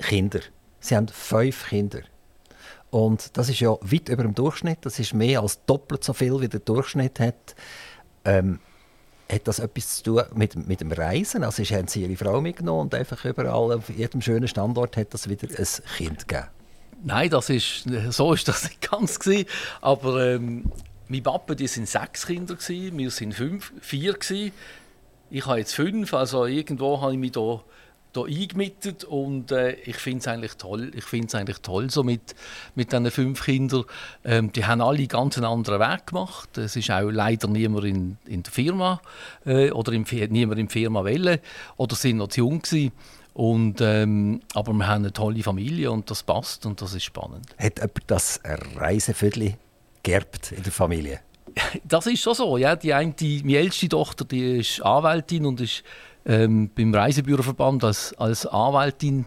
[0.00, 0.40] Kinder.
[0.80, 2.00] Sie haben fünf Kinder.
[2.90, 4.78] Und das ist ja weit über dem Durchschnitt.
[4.82, 7.54] Das ist mehr als doppelt so viel, wie der Durchschnitt hat.
[8.24, 8.58] Ähm,
[9.30, 11.44] hat das etwas zu tun mit, mit dem Reisen?
[11.44, 15.28] Also haben Sie Ihre Frau mitgenommen und einfach überall auf jedem schönen Standort hat das
[15.28, 16.48] wieder ein Kind gegeben?
[17.04, 19.46] Nein, das ist, so ist das nicht ganz gewesen.
[19.80, 20.72] Aber ähm,
[21.06, 24.50] mein Papa, die sind sechs Kinder gewesen, wir sind fünf, vier gewesen.
[25.30, 27.62] Ich habe jetzt fünf, also irgendwo habe ich mich da,
[28.12, 30.90] da eingemietet und äh, ich finde es eigentlich toll.
[30.96, 32.34] Ich finde eigentlich toll so mit,
[32.74, 33.84] mit diesen fünf Kindern.
[34.24, 36.58] Ähm, die haben alle ganz einen anderen Weg gemacht.
[36.58, 39.00] Es ist auch leider niemand in, in der Firma
[39.46, 41.40] äh, oder im, niemand in der Firma Welle
[41.76, 42.90] oder sind noch zu jung gewesen.
[43.32, 47.46] Und, ähm, aber wir haben eine tolle Familie und das passt und das ist spannend.
[47.56, 49.54] Hat jemand das Reiseviertel
[50.02, 51.20] geerbt in der Familie?
[51.84, 52.56] Das ist schon so.
[52.56, 52.76] Ja.
[52.76, 55.82] Die eine, die, meine älteste Tochter die ist Anwältin und ist
[56.26, 59.26] ähm, beim Reisebüroverband als, als Anwältin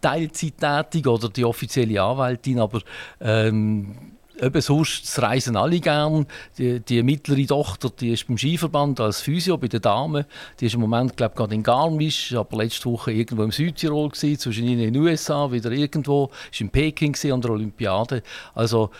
[0.00, 2.60] Teilzeit tätig oder die offizielle Anwältin.
[2.60, 2.80] Aber
[3.20, 3.94] ähm,
[4.40, 6.26] eben sonst das reisen alle gern.
[6.58, 10.24] Die, die, mittlere Tochter die ist beim Skiverband als Physio bei den Damen.
[10.58, 14.38] Die ist im Moment glaube gerade in Garmisch, aber letzte Woche irgendwo im Südtirol gewesen,
[14.38, 18.22] zwischen ihnen in den USA, wieder irgendwo, ist in Peking an der Olympiade.
[18.54, 18.90] Also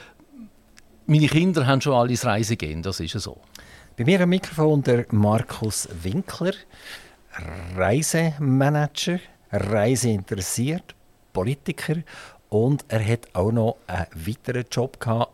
[1.11, 3.37] meine Kinder haben schon alle Reisen gehen, das ist so.
[3.97, 6.53] Bei mir am Mikrofon der Markus Winkler,
[7.77, 9.19] Reisemanager,
[9.51, 10.95] Reiseinteressiert,
[11.33, 11.97] Politiker
[12.49, 15.33] und er hat auch noch einen weiteren Job gehabt,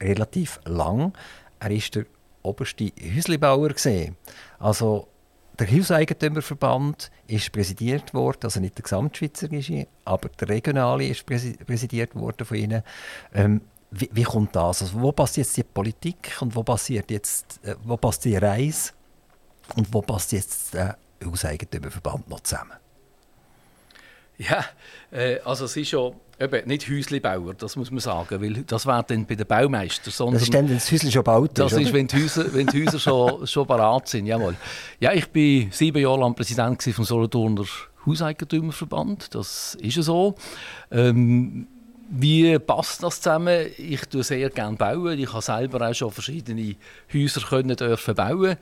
[0.00, 1.12] relativ lang.
[1.58, 2.06] Er ist der
[2.42, 3.74] oberste Häuslebauer
[4.58, 5.06] Also
[5.58, 12.46] der Hauseigentümerverband ist präsidiert worden, also nicht der Gesamtschweizerische, aber der regionale ist präsidiert worden
[12.46, 12.82] von ihnen.
[13.34, 14.82] Ähm, wie, wie, kommt das?
[14.82, 18.92] Also wo passt jetzt die Politik und wo passiert jetzt, äh, wo passt die Reise
[19.76, 22.74] und wo passt jetzt der Hauseigentümerverband noch zusammen?
[24.38, 24.64] Ja,
[25.10, 29.04] äh, also es ist ja eben nicht Häuslebauer, das muss man sagen, weil das wäre
[29.06, 30.12] dann bei den Baumeistern.
[30.12, 32.54] Sondern das ist dann, wenn das Häuschen schon gebaut ist, Das ist, wenn die Häuser,
[32.54, 34.56] wenn die Häuser schon, schon parat sind, jawohl.
[34.98, 37.64] Ja, ich war sieben Jahre lang Präsident vom Solothurner
[38.06, 40.34] Hauseigentümerverband, das ist ja so.
[40.90, 41.66] Ähm,
[42.10, 43.66] wie passt das zusammen?
[43.78, 45.18] Ich tue sehr gerne bauen.
[45.18, 46.74] Ich habe selber auch schon verschiedene
[47.12, 48.56] Häuser können dürfen bauen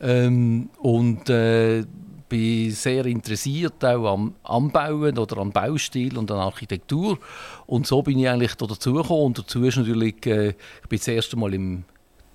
[0.00, 1.84] ähm, und äh,
[2.28, 7.18] bin sehr interessiert auch am, am Bauen oder am Baustil und an Architektur.
[7.66, 9.26] Und so bin ich eigentlich dazu gekommen.
[9.26, 11.84] Und dazu ist natürlich, äh, ich bin das erste Mal im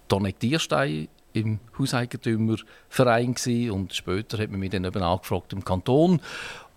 [0.08, 1.08] Tornektierstein
[1.40, 6.20] im Hauseigentümerverein gewesen, und später hat man mich dann eben angefragt im Kanton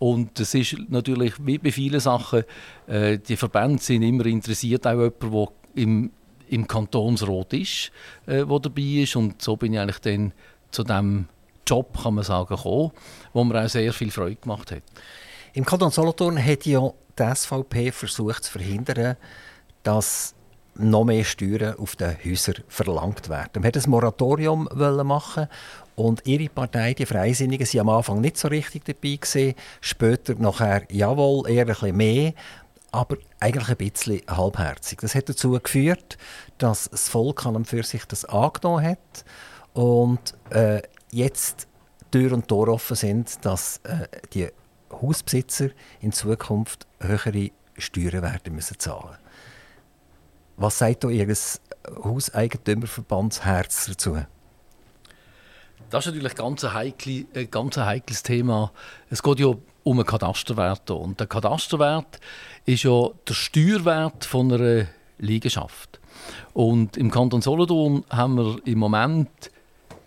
[0.01, 2.45] und es ist natürlich wie bei vielen Sachen,
[2.87, 6.11] äh, die Verbände sind immer interessiert, auch jemand, der im,
[6.49, 7.93] im Kantonsrat ist,
[8.27, 9.15] äh, wo dabei ist.
[9.15, 10.33] Und so bin ich eigentlich dann
[10.71, 11.29] zu diesem
[11.67, 12.93] Job, kann man sagen, gekommen,
[13.35, 14.83] wo mir auch sehr viel Freude gemacht hat.
[15.53, 19.17] Im Kanton Solothurn hat ja die SVP versucht zu verhindern,
[19.83, 20.35] dass
[20.75, 23.51] noch mehr Steuern auf den Häusern verlangt werden.
[23.55, 24.69] Man wollte ein Moratorium
[25.05, 25.49] machen
[25.97, 30.83] und ihre Partei, die Freisinnigen, waren am Anfang nicht so richtig dabei gewesen, später nachher
[30.91, 32.33] jawohl, eher ein bisschen mehr,
[32.93, 35.01] aber eigentlich ein bisschen halbherzig.
[35.01, 36.17] Das hat dazu geführt,
[36.59, 39.25] dass das Volk an und für sich das angenommen hat
[39.75, 41.69] und äh, jetzt
[42.11, 44.49] Tür und Tor offen sind, dass äh, die
[44.91, 45.69] Hausbesitzer
[46.01, 49.17] in Zukunft höhere Steuern werden müssen zahlen.
[50.61, 51.27] Was sagt Ihr
[52.05, 54.19] Hauseigentümerverbandsherz dazu?
[55.89, 56.93] Das ist natürlich ganz ein,
[57.35, 58.71] ein ganz heikles Thema.
[59.09, 60.91] Es geht ja um einen Katasterwert.
[60.91, 62.21] Und der Katasterwert
[62.67, 65.99] ist ja der Steuerwert von einer Liegenschaft.
[66.53, 69.31] Und im Kanton Solothurn haben wir im Moment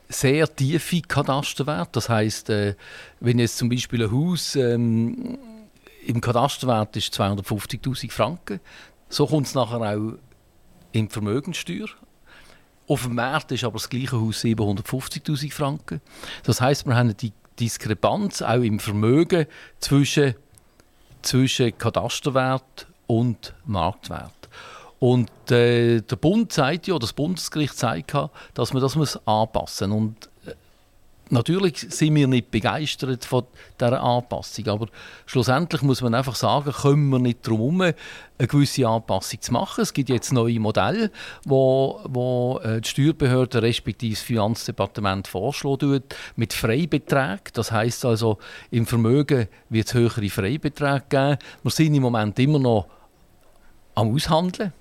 [0.08, 1.94] sehr tiefe Katasterwerte.
[1.94, 2.76] Das heißt, äh,
[3.20, 5.40] wenn jetzt zum Beispiel ein Haus ähm,
[6.06, 8.60] im Katasterwert ist 250.000 Franken,
[9.10, 10.14] so kommt es nachher auch
[10.94, 11.88] in die Vermögenssteuer.
[12.88, 16.02] Auf dem Markt ist aber das gleiche Haus 750.000 Franken.
[16.44, 19.46] Das heißt, wir haben die Diskrepanz auch im Vermögen
[19.80, 20.36] zwischen,
[21.22, 24.32] zwischen Katasterwert und Marktwert.
[25.00, 28.14] Und äh, der Bund sagt ja, das Bundesgericht sagt
[28.54, 30.30] dass man das muss anpassen muss.
[31.34, 33.44] Natürlich sind wir nicht begeistert von
[33.80, 34.88] dieser Anpassung, aber
[35.26, 39.82] schlussendlich muss man einfach sagen, können wir nicht darum herum, eine gewisse Anpassung zu machen.
[39.82, 41.12] Es gibt jetzt neue Modelle,
[41.46, 46.04] wo, wo äh, die Steuerbehörde respektive das Finanzdepartement vorschlagen
[46.36, 47.52] mit Freibeträgen.
[47.54, 48.38] Das heißt also,
[48.72, 51.38] im Vermögen wird es höhere Freibeträge geben.
[51.64, 52.88] Wir sind im Moment immer noch
[53.96, 54.74] am Aushandeln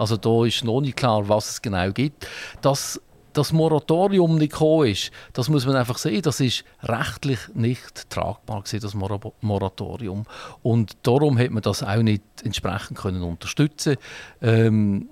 [0.00, 2.26] also da ist noch nicht klar, was es genau gibt.
[2.62, 2.98] Dass
[3.32, 8.62] das Moratorium nicht gekommen ist, das muss man einfach sehen, das ist rechtlich nicht tragbar
[8.62, 8.94] gewesen, das
[9.40, 10.26] Moratorium.
[10.62, 13.96] Und darum hat man das auch nicht entsprechend können unterstützen
[14.42, 15.08] ähm,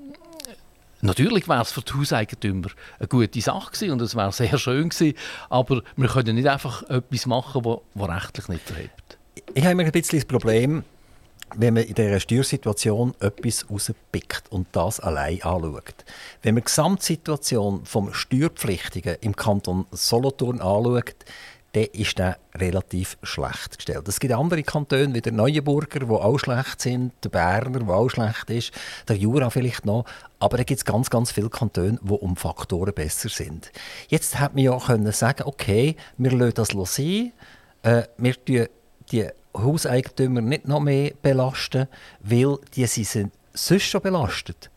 [1.01, 4.89] Natürlich wäre es für die Hauseigentümer eine gute Sache gewesen und es wäre sehr schön
[4.89, 5.17] gewesen,
[5.49, 9.19] aber wir können nicht einfach etwas machen, das rechtlich nicht erhebt.
[9.55, 10.83] Ich habe immer ein bisschen das Problem,
[11.57, 16.05] wenn man in dieser Steuersituation etwas rauspickt und das allein anschaut.
[16.43, 21.17] Wenn man die Gesamtsituation vom Steuerpflichtigen im Kanton Solothurn anschaut,
[21.73, 24.09] dann ist der relativ schlecht gestellt.
[24.09, 28.09] Es gibt andere Kantone wie der Neuenburger, die auch schlecht sind, der Berner, der auch
[28.09, 28.73] schlecht ist,
[29.07, 30.05] der Jura vielleicht noch,
[30.39, 33.71] aber da gibt es ganz, ganz viele Kantone, die um Faktoren besser sind.
[34.09, 37.33] Jetzt hätte man ja können sagen, okay, wir lassen das sein,
[37.83, 38.35] äh, wir
[39.11, 41.89] die Hauseigentümer nicht noch mehr belasten,
[42.21, 44.71] weil die sind sonst schon belastet.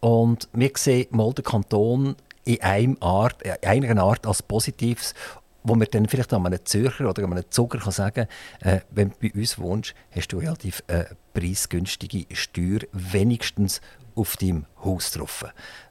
[0.00, 5.14] Und wir sehen mal den Kanton in, einem Art, in einer Art als Positives,
[5.62, 8.26] wo man dann vielleicht an einem Zürcher oder an einem Zucker kann sagen
[8.60, 13.80] äh, wenn du bei uns wohnst, hast du relativ äh, preisgünstige Steuer wenigstens
[14.14, 15.46] auf deinem Haus drauf.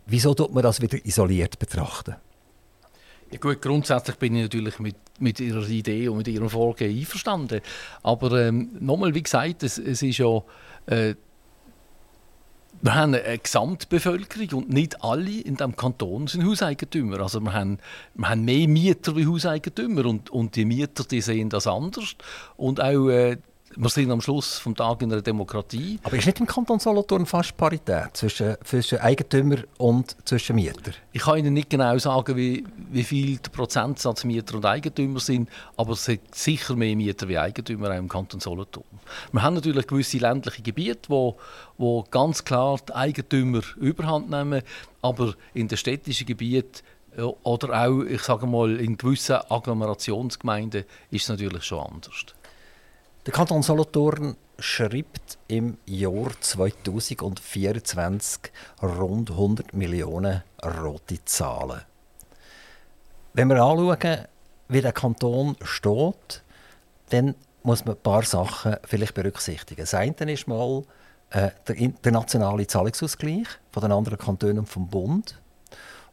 [0.06, 2.16] Wieso tut man das wieder isoliert betrachten?
[3.34, 7.62] Ja gut, grundsätzlich bin ich natürlich mit, mit Ihrer Idee und mit Ihrem Vorgehen einverstanden.
[8.04, 10.44] Aber ähm, nochmal, wie gesagt, es, es ist ja...
[10.86, 11.16] Äh,
[12.82, 17.22] wir haben eine Gesamtbevölkerung und nicht alle in diesem Kanton sind Hauseigentümer.
[17.22, 17.80] Also wir haben,
[18.14, 22.16] wir haben mehr Mieter wie Hauseigentümer und, und die Mieter die sehen das anders.
[22.56, 23.38] Und auch äh,
[23.76, 26.00] wir sind am Schluss des Tages in einer Demokratie.
[26.04, 30.92] Aber ist nicht im Kanton Solothurn fast Parität zwischen, zwischen Eigentümer und zwischen Mieter?
[31.12, 35.50] Ich kann Ihnen nicht genau sagen, wie, wie viel der Prozentsatz Mieter und Eigentümer sind,
[35.78, 38.86] aber es sind sicher mehr Mieter wie Eigentümer auch im Kanton Solothurn.
[39.32, 41.38] Wir haben natürlich gewisse ländliche Gebiete, wo,
[41.78, 44.62] wo ganz klar die Eigentümer überhand nehmen,
[45.02, 46.82] aber in den städtischen Gebieten
[47.44, 52.26] oder auch, ich sage mal, in gewissen Agglomerationsgemeinden ist es natürlich schon anders.
[53.26, 61.84] Der Kanton Solothurn schreibt im Jahr 2024 rund 100 Millionen rote Zahlen.
[63.32, 64.26] Wenn wir anschauen,
[64.68, 66.44] wie der Kanton steht,
[67.12, 69.80] dann muss man ein paar Sachen vielleicht berücksichtigen.
[69.80, 70.84] Das eine ist mal
[71.30, 75.40] äh, der, der, nationale Zahlungsausgleich von den anderen Kantonen und vom Bund.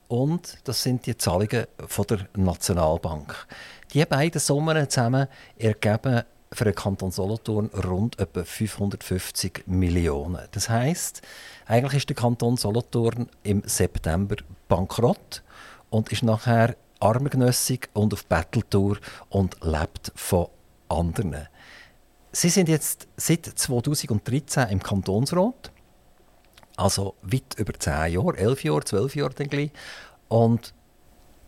[0.06, 3.48] Und das sind die Zahlungen von der Nationalbank.
[3.92, 5.26] Die beiden Summen zusammen
[5.58, 10.48] ergeben für den Kanton Solothurn rund etwa 550 Millionen.
[10.50, 11.22] Das heißt,
[11.66, 14.36] eigentlich ist der Kanton Solothurn im September
[14.68, 15.42] bankrott
[15.90, 20.48] und ist nachher armengenössig und auf Battletour und lebt von
[20.88, 21.48] anderen.
[22.32, 25.70] Sie sind jetzt seit 2013 im Kantonsrat,
[26.76, 29.70] also weit über 10 Jahre, 11 Jahre, 12 Jahre gleich,
[30.28, 30.74] und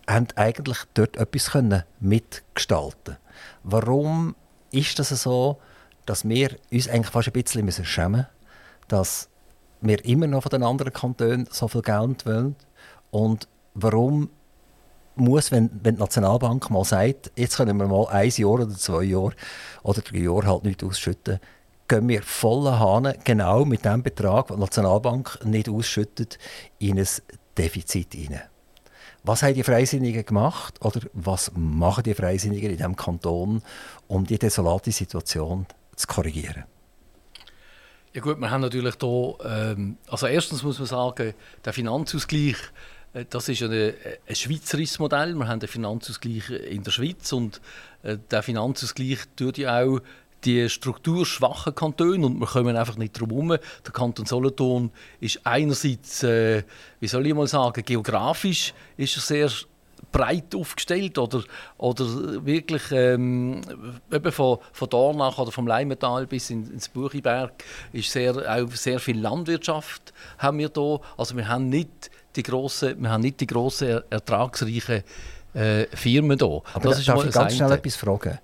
[0.09, 1.57] haben eigentlich dort etwas
[2.01, 3.17] mitgestalten
[3.63, 4.35] Warum
[4.73, 5.61] ist das so,
[6.07, 8.27] dass wir uns eigentlich fast ein bisschen müssen schämen
[8.89, 9.29] dass
[9.81, 12.57] wir immer noch von den anderen Kantonen so viel Geld wollen
[13.11, 14.29] und warum
[15.15, 19.05] muss, wenn, wenn die Nationalbank mal sagt, jetzt können wir mal ein Jahr oder zwei
[19.05, 19.35] Jahre
[19.83, 21.39] oder drei Jahre halt nicht ausschütten,
[21.89, 26.39] gehen wir voller Hahn genau mit dem Betrag, den die Nationalbank nicht ausschüttet,
[26.79, 27.09] in ein
[27.59, 28.52] Defizit hinein.
[29.25, 33.63] Was haben die Freisinnigen gemacht oder was machen die Freisinnigen in diesem Kanton,
[34.09, 36.65] um die desolate Situation zu korrigieren?
[38.15, 42.57] Ja gut, wir haben natürlich hier, ähm, also erstens muss man sagen, der Finanzausgleich,
[43.15, 43.95] äh, das ist eine,
[44.27, 45.35] ein schweizerisches Modell.
[45.35, 47.61] Wir haben den Finanzausgleich in der Schweiz und
[48.03, 50.01] äh, der Finanzausgleich tut ja auch
[50.45, 53.49] die strukturschwachen Kantone und wir kommen einfach nicht drum herum.
[53.49, 56.63] Der Kanton Solothurn ist einerseits, äh,
[57.01, 59.51] wie soll ich mal sagen, geografisch ist er sehr
[60.11, 61.43] breit aufgestellt oder,
[61.79, 62.05] oder
[62.45, 63.63] wirklich ähm,
[64.13, 67.53] eben von, von Dornach oder vom Leimetal bis in, ins Buchiberg
[67.93, 70.99] ist sehr, auch sehr viel Landwirtschaft haben wir da.
[71.17, 75.03] Also wir haben nicht die grossen, wir haben nicht die grossen ertragsreichen
[75.55, 76.47] äh, Firmen da.
[76.47, 78.39] Aber das da, darf ich ganz schnell etwas fragen?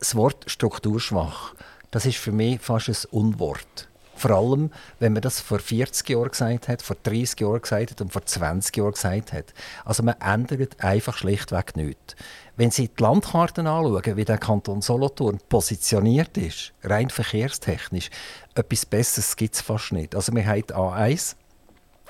[0.00, 1.54] Das Wort strukturschwach,
[1.90, 3.88] das ist für mich fast ein Unwort.
[4.16, 8.00] Vor allem, wenn man das vor 40 Jahren gesagt hat, vor 30 Jahren gesagt hat
[8.02, 9.54] und vor 20 Jahren gesagt hat.
[9.84, 12.16] Also man ändert einfach schlichtweg nichts.
[12.56, 18.10] Wenn Sie die Landkarten anschauen, wie der Kanton Solothurn positioniert ist, rein verkehrstechnisch,
[18.54, 20.14] etwas Besseres gibt es fast nicht.
[20.14, 21.36] Also wir haben die A1,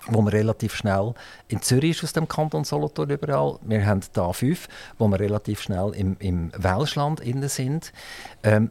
[0.06, 1.14] wo wir relativ schnell
[1.48, 3.58] in Zürich aus dem Kanton Solothurn überall.
[3.62, 4.58] Wir haben die A5,
[4.98, 7.92] wo wir relativ schnell im, im Welschland innen sind.
[8.42, 8.70] Ähm,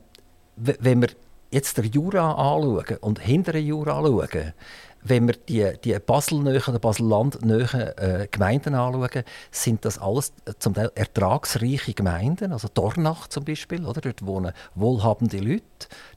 [0.55, 1.09] wenn wir
[1.51, 4.53] jetzt den Jura anschauen und hinter den Jura anschauen,
[5.01, 10.91] wenn wir die, die Basel-nähen oder Basel-Land-nähen äh, Gemeinden anschauen, sind das alles zum Teil
[10.95, 14.01] ertragsreiche Gemeinden, also Dornach zum Beispiel, oder?
[14.01, 15.63] dort wohnen wohlhabende Leute.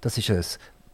[0.01, 0.45] Das ist ein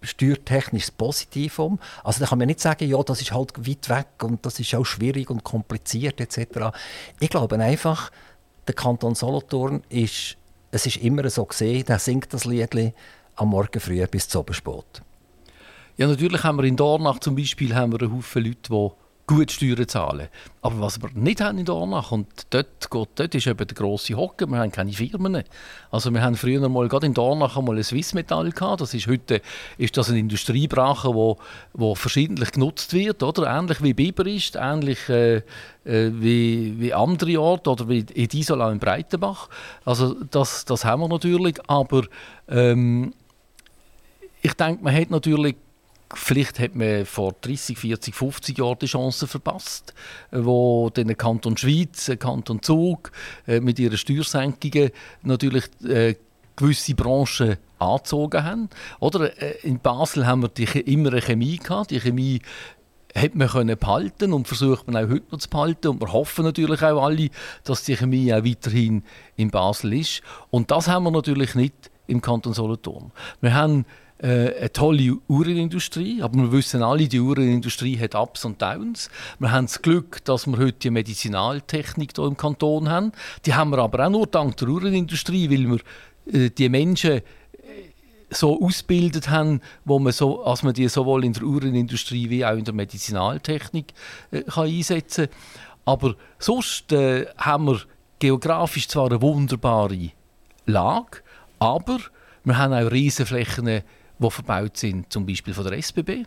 [0.03, 1.79] steuertechnisch positiv um.
[2.05, 4.75] Also da kann man nicht sagen, ja, das ist halt weit weg und das ist
[4.75, 6.77] auch schwierig und kompliziert etc.
[7.21, 8.11] Ich glaube einfach,
[8.67, 10.37] der Kanton Solothurn ist,
[10.71, 12.95] es ist immer so gesehen, der singt das Lied
[13.37, 15.03] am Morgen früh bis zum Abendspät.
[15.97, 18.91] Ja, natürlich haben wir in Dornach zum Beispiel haben wir einen Haufen Leute, die
[19.29, 20.29] gut Steuern zahlen.
[20.63, 24.17] Aber was wir nicht haben in Dornach, und dort, geht, dort ist eben der grosse
[24.17, 25.45] Hocken, wir haben keine Firmen.
[25.93, 29.41] Also wir haben früher mal, gerade in Dornach einmal ein Swissmetall gehabt, das ist heute
[29.77, 31.37] ist das eine Industriebrache, wo,
[31.75, 33.47] wo verschiedentlich genutzt wird, oder?
[33.47, 35.43] ähnlich wie Biber ist, ähnlich äh, äh,
[35.85, 39.49] wie, wie andere Orte, oder wie in Isola in Breitenbach.
[39.85, 42.03] Also das, das haben wir natürlich, aber
[42.49, 43.13] ähm,
[44.41, 45.57] ich denke, man hat natürlich
[46.15, 49.95] Vielleicht hat man vor 30, 40, 50 Jahren die Chance verpasst,
[50.31, 53.13] äh, wo den Kanton Schweiz, Kanton Zug
[53.47, 54.91] äh, mit ihren Steuersenkungen
[55.23, 56.15] natürlich äh,
[56.57, 58.69] gewisse Branchen angezogen haben.
[59.01, 59.31] Oder
[59.63, 61.91] in Basel haben wir die, immer eine Chemie gehabt.
[61.91, 62.41] Die Chemie
[63.15, 65.89] hat man können behalten und versucht man auch heute noch zu behalten.
[65.89, 67.29] Und wir hoffen natürlich auch alle,
[67.65, 69.05] dass die Chemie auch weiterhin
[69.37, 70.23] in Basel ist.
[70.51, 73.13] Und das haben wir natürlich nicht im Kanton Solothurn.
[73.41, 73.85] Wir haben äh,
[74.21, 79.11] eine tolle Uhrenindustrie, aber wir wissen alle, die Uhrenindustrie hat Ups und Downs.
[79.39, 83.13] Wir haben das Glück, dass wir heute die Medizinaltechnik hier im Kanton haben.
[83.47, 85.81] Die haben wir aber auch nur dank der Uhrenindustrie, weil wir
[86.33, 87.23] äh, die Menschen äh,
[88.31, 92.57] so ausgebildet haben, wo man so, als man die sowohl in der Uhrenindustrie wie auch
[92.57, 93.93] in der Medizinaltechnik
[94.31, 95.37] äh, kann einsetzen kann.
[95.85, 97.81] Aber sonst äh, haben wir
[98.19, 100.11] geografisch zwar eine wunderbare
[100.67, 101.23] Lage,
[101.59, 101.99] aber
[102.45, 103.83] wir haben auch Riesenflächen
[104.19, 106.25] die verbaut sind, zum Beispiel von der SBB.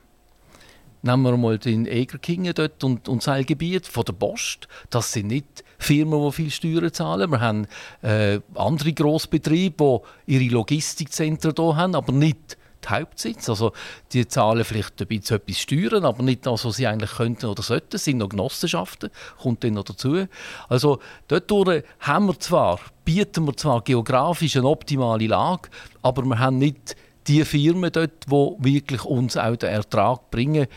[1.04, 4.68] Nehmen wir mal den Egerkingen dort und, und das Gebiet von der Post.
[4.92, 7.32] Das sind nicht Firmen, die viel Steuern zahlen.
[7.32, 7.68] Wir haben
[8.04, 13.50] äh, andere Grossbetriebe, die ihre Logistikzentren hier haben, aber nicht die Hauptsitz.
[13.50, 13.72] Also
[14.12, 17.64] die zahlen vielleicht ein bisschen etwas Steuern, aber nicht das, was sie eigentlich könnten oder
[17.64, 17.96] sollten.
[17.96, 19.10] Es sind noch Genossenschaften,
[19.42, 20.28] kommt dann noch dazu.
[20.70, 21.52] Also dort
[22.00, 25.70] haben wir zwar, bieten wir zwar geografisch eine optimale Lage,
[26.02, 26.96] aber wir haben nicht
[27.28, 30.68] die Firmen dort, die wirklich uns auch den Ertrag bringen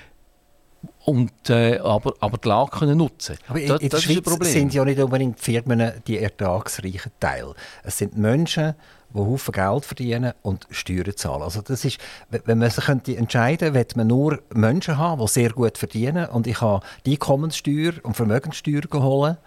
[1.05, 4.75] und äh, aber, aber die Lage können nutzen Aber in, das, in der Schweiz sind
[4.75, 7.55] ja nicht unbedingt Firmen die ertragsreichen Teil.
[7.83, 8.75] Es sind Menschen,
[9.15, 11.43] die Haufen Geld verdienen und Steuern zahlen.
[11.43, 11.99] Also das ist,
[12.31, 16.47] wenn man sich könnte entscheiden könnte, man nur Menschen haben, die sehr gut verdienen und
[16.47, 19.39] ich habe die Einkommenssteuer und Vermögenssteuer geholt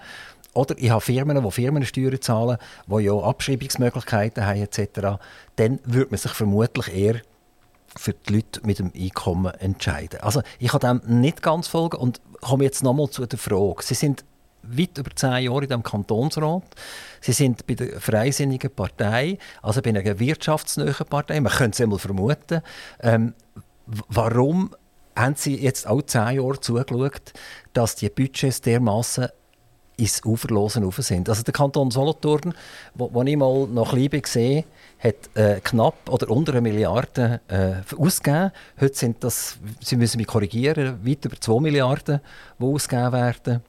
[0.58, 5.20] oder ich habe Firmen, die Firmensteuern zahlen, die ja Abschreibungsmöglichkeiten haben etc.
[5.56, 7.22] Dann würde man sich vermutlich eher
[7.96, 10.20] für die Leute mit dem Einkommen entscheiden.
[10.22, 13.84] Also ich kann dem nicht ganz folgen und komme jetzt nochmal zu der Frage.
[13.84, 14.26] Sie sind
[14.64, 16.64] weit über zehn Jahre in dem Kantonsrat.
[17.22, 21.40] Sie sind bei der Freisinnigen Partei, also bei einer wirtschaftsnähen Partei.
[21.40, 22.62] Man könnte es einmal vermuten.
[23.02, 23.34] Ähm,
[23.86, 24.76] warum
[25.16, 27.34] haben Sie jetzt auch zehn Jahre zugeschaut,
[27.74, 29.28] dass die Budgets dermaßen
[29.98, 31.28] ins Uferlosen rauf sind.
[31.28, 32.54] Also der Kanton Solothurn,
[32.94, 34.64] wo, wo ich mal noch klein war,
[35.00, 38.52] hat äh, knapp oder unter eine Milliarde äh, ausgegeben.
[38.80, 42.22] Heute sind das, Sie müssen mich korrigieren, weit über 2 Milliarden,
[42.60, 43.62] die ausgegeben werden.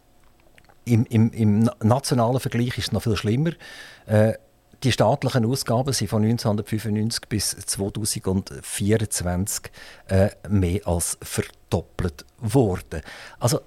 [0.84, 3.52] Im, im, Im, nationalen Vergleich ist es noch viel schlimmer.
[4.06, 4.34] Äh,
[4.84, 9.72] die staatlichen Ausgaben sind von 1995 bis 2024
[10.06, 13.02] äh, mehr als verdoppelt worden.
[13.40, 13.60] Also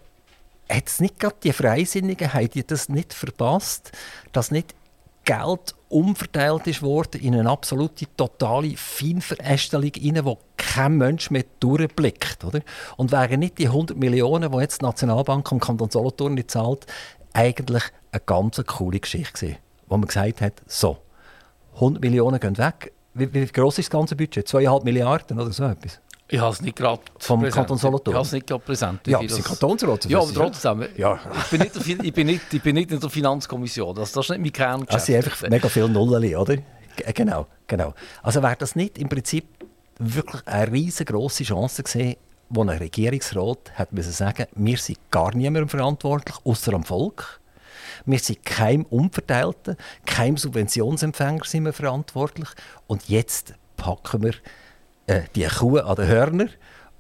[0.72, 3.92] hat es nicht gerade die Freisinnigen, haben die das nicht verpasst,
[4.32, 4.76] dass nicht
[5.24, 12.44] Geld umverteilt ist worden in eine absolute, totale Feinverästelung rein, wo kein Mensch mehr durchblickt.
[12.44, 12.62] Oder?
[12.98, 16.88] Und wären nicht die 100 Millionen, die jetzt die Nationalbank am Kanton Solothurn nicht zahlt,
[17.34, 19.58] eigentlich eine ganz coole Geschichte gewesen,
[19.88, 20.98] wo man gesagt hat, so,
[21.76, 22.92] 100 Millionen gehen weg.
[23.14, 24.48] Wie, wie groß ist das ganze Budget?
[24.48, 26.00] 2,5 Milliarden oder so etwas?
[26.32, 27.56] Ich habe es nicht gerade Vom präsent.
[27.56, 28.14] Kanton Solothurn?
[28.14, 29.06] Ich habe es nicht gerade präsent.
[29.06, 30.06] Ja, Sie Kantonsrat.
[30.06, 30.88] Ja, aber trotzdem.
[30.96, 31.20] Ja.
[31.38, 33.94] Ich, bin nicht, ich, bin nicht, ich bin nicht in der Finanzkommission.
[33.94, 34.94] Das, das ist nicht mein Kerngeschäft.
[34.94, 36.56] Also, Sie einfach mega viel Nullen, oder?
[37.14, 37.94] Genau, genau.
[38.24, 39.46] Also wäre das nicht im Prinzip
[40.00, 42.16] wirklich eine riesengroße Chance gesehen,
[42.50, 47.42] wo ein Regierungsrat hat müssen sagen, wir sind gar niemandem verantwortlich, außer am Volk.
[48.06, 49.76] Wir sind keinem Umverteilten,
[50.06, 52.50] keinem Subventionsempfänger sind wir verantwortlich.
[52.88, 54.34] Und jetzt packen wir
[55.12, 56.48] äh, die Kuh an den Hörner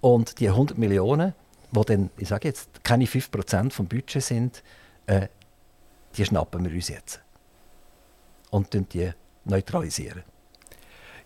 [0.01, 1.33] und die 100 Millionen,
[1.71, 4.63] die dann, ich sage jetzt, keine 5% vom Budget sind,
[5.05, 5.27] äh,
[6.17, 7.21] die schnappen wir uns jetzt.
[8.49, 9.11] Und die
[9.45, 10.23] neutralisieren.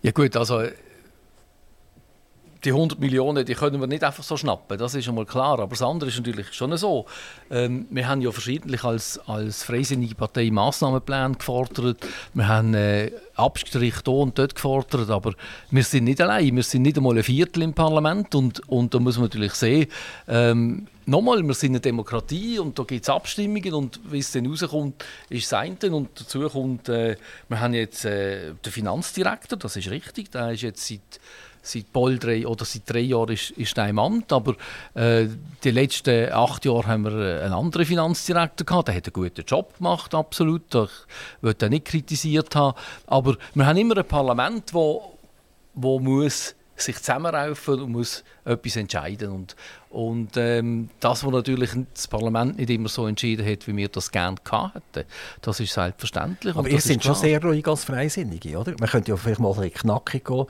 [0.04, 0.68] Ja gut, also
[2.66, 5.60] die 100 Millionen, die können wir nicht einfach so schnappen, das ist einmal klar.
[5.60, 7.06] Aber das andere ist natürlich schon so.
[7.52, 12.06] Ähm, wir haben ja verschiedentlich als, als Freisinnige Partei Massnahmenpläne gefordert.
[12.34, 15.34] Wir haben äh, Abstrich hier und dort gefordert, aber
[15.70, 16.56] wir sind nicht allein.
[16.56, 19.88] Wir sind nicht einmal ein Viertel im Parlament und, und da muss man natürlich sehen,
[20.28, 24.48] ähm, Nochmal, wir sind eine Demokratie und da gibt es Abstimmungen und wie es dann
[24.48, 25.96] rauskommt, ist das eine.
[25.96, 27.16] Und dazu kommt, äh,
[27.48, 31.20] wir haben jetzt äh, den Finanzdirektor, das ist richtig, der ist jetzt seit
[31.66, 34.56] seit bald drei oder seit drei Jahren ist, ist er im Amt, aber
[34.94, 35.28] äh,
[35.64, 39.46] die letzten acht Jahre haben wir äh, einen anderen Finanzdirektor gehabt, der hat einen guten
[39.46, 40.90] Job gemacht, absolut, ich
[41.42, 45.18] will ihn nicht kritisiert haben, aber wir haben immer ein Parlament, wo,
[45.74, 49.56] wo muss sich zusammenraufen und muss etwas entscheiden und,
[49.90, 54.12] und ähm, das, was natürlich das Parlament nicht immer so entschieden hat, wie wir das
[54.12, 55.08] gerne hätten,
[55.42, 56.56] das ist selbstverständlich.
[56.56, 58.74] Aber ihr seid schon sehr ruhig als Freisinnige, oder?
[58.78, 60.46] Man könnte ja vielleicht mal ein knackig gehen.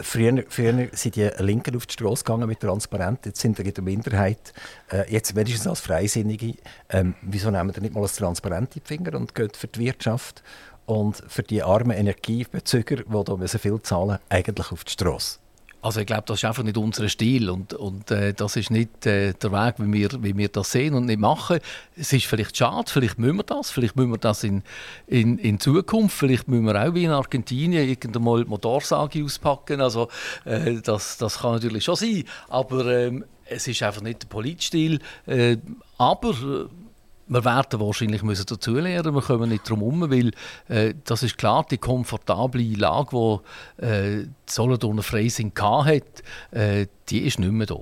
[0.00, 3.74] Früher, früher sind die Linken auf die Straße gegangen mit Transparent, jetzt sind sie in
[3.74, 4.52] der Minderheit.
[4.90, 6.54] Äh, jetzt wenigstens als Freisinnige.
[6.88, 9.80] Ähm, wieso nehmen wir nicht mal das Transparent in die Finger und gehen für die
[9.80, 10.42] Wirtschaft
[10.86, 15.38] und für die armen Energiebezüger, die da viel zahlen eigentlich auf die Straße?
[15.84, 19.04] Also ich glaube, das ist einfach nicht unser Stil und, und äh, das ist nicht
[19.04, 21.58] äh, der Weg, wie wir, wie wir das sehen und nicht machen.
[21.94, 24.62] Es ist vielleicht schade, vielleicht müssen wir das, vielleicht müssen wir das in,
[25.06, 29.82] in, in Zukunft, vielleicht müssen wir auch wie in Argentinien irgendwann mal die Motorsage auspacken,
[29.82, 30.08] also
[30.46, 35.00] äh, das, das kann natürlich schon sein, aber ähm, es ist einfach nicht der Politstil,
[35.26, 35.58] äh,
[35.98, 36.83] aber äh,
[37.26, 40.32] wir werden wahrscheinlich müssen dazulernen, wir kommen nicht drum herum, weil
[40.68, 43.40] äh, das ist klar, die komfortable Lage,
[43.80, 47.80] die äh, Solothurner Freising hatte, äh, die ist nicht mehr da.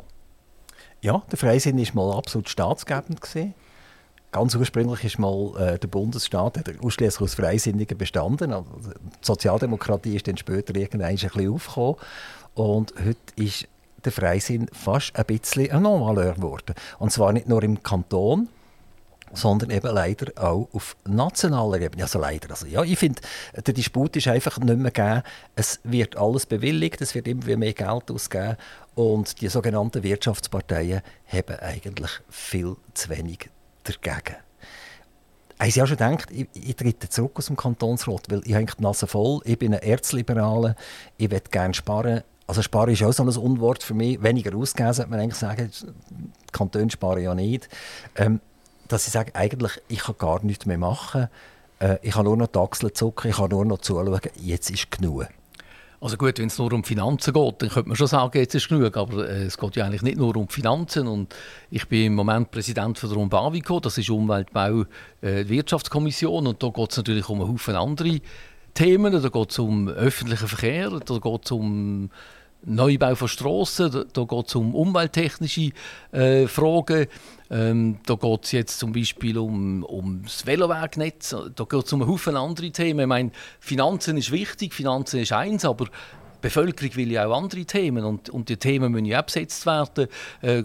[1.01, 3.21] Ja, der Freisinn war mal absolut staatsgebend.
[3.21, 3.55] Gewesen.
[4.31, 8.53] Ganz ursprünglich ist mal äh, der Bundesstaat ausschließlich aus Freisinnigen bestanden.
[8.53, 11.97] Also, die Sozialdemokratie ist dann später irgendwann ein bisschen aufgekommen.
[12.55, 13.67] Und heute ist
[14.05, 16.75] der Freisinn fast ein bisschen ein Normaleur geworden.
[16.99, 18.49] Und zwar nicht nur im Kanton,
[19.33, 22.03] sondern eben leider auch auf nationaler Ebene.
[22.03, 22.51] Also leider.
[22.51, 23.21] Also ja, ich finde,
[23.55, 25.23] der Disput ist einfach nicht mehr gegeben.
[25.55, 28.57] Es wird alles bewilligt, es wird immer mehr Geld ausgegeben
[28.95, 33.49] und die sogenannten Wirtschaftsparteien haben eigentlich viel zu wenig
[33.85, 34.37] dagegen.
[35.59, 38.67] Haben Sie auch schon gedacht, ich, ich trete zurück aus dem Kantonsrat, weil ich habe
[38.67, 40.75] die Nase voll, ich bin ein Erzliberaler,
[41.17, 42.23] ich möchte gerne sparen.
[42.49, 44.23] Also sparen ist auch so ein Unwort für mich.
[44.23, 45.71] Weniger ausgeben, sollte man eigentlich sagen.
[45.71, 47.69] Die Kantone sparen ja nicht.
[48.17, 48.41] Ähm,
[48.93, 51.29] dass ich sage, eigentlich, ich kann gar nichts mehr machen.
[51.79, 54.91] Äh, ich kann nur noch die Achseln zucken, ich kann nur noch zuschauen, jetzt ist
[54.91, 55.27] genug.
[56.01, 58.69] Also gut, wenn es nur um Finanzen geht, dann könnte man schon sagen, jetzt ist
[58.69, 58.97] genug.
[58.97, 61.07] Aber äh, es geht ja eigentlich nicht nur um Finanzen.
[61.07, 61.33] Und
[61.71, 64.85] ich bin im Moment Präsident von der Umbavico, das ist Umweltbau
[65.21, 66.49] äh, Wirtschaftskommission.
[66.49, 68.21] Und da geht es natürlich um einen Haufen andere
[68.75, 69.13] Themen.
[69.13, 72.11] Da geht es um öffentlichen Verkehr, da geht es um
[72.65, 75.71] Neubau von Strassen, da, geht es um umwelttechnische
[76.13, 77.07] äh, Fragen.
[77.51, 82.03] Ähm, da geht es jetzt zum Beispiel um, um das Velowegnetz, da geht es um
[82.03, 83.01] einen Haufen andere Themen.
[83.01, 85.91] Ich meine, Finanzen ist wichtig, Finanzen ist eins, aber die
[86.41, 90.09] Bevölkerung will ja auch andere Themen und, und die Themen müssen ja besetzt werden.
[90.41, 90.65] Äh,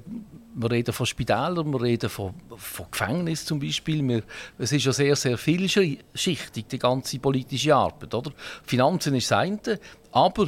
[0.59, 4.07] wir reden von Spitälern, wir reden von, von Gefängnissen zum Beispiel.
[4.07, 4.23] Wir,
[4.57, 8.13] es ist ja sehr, sehr vielschichtig, die ganze politische Arbeit.
[8.13, 8.31] Oder?
[8.63, 9.79] Finanzen ist das eine,
[10.11, 10.47] aber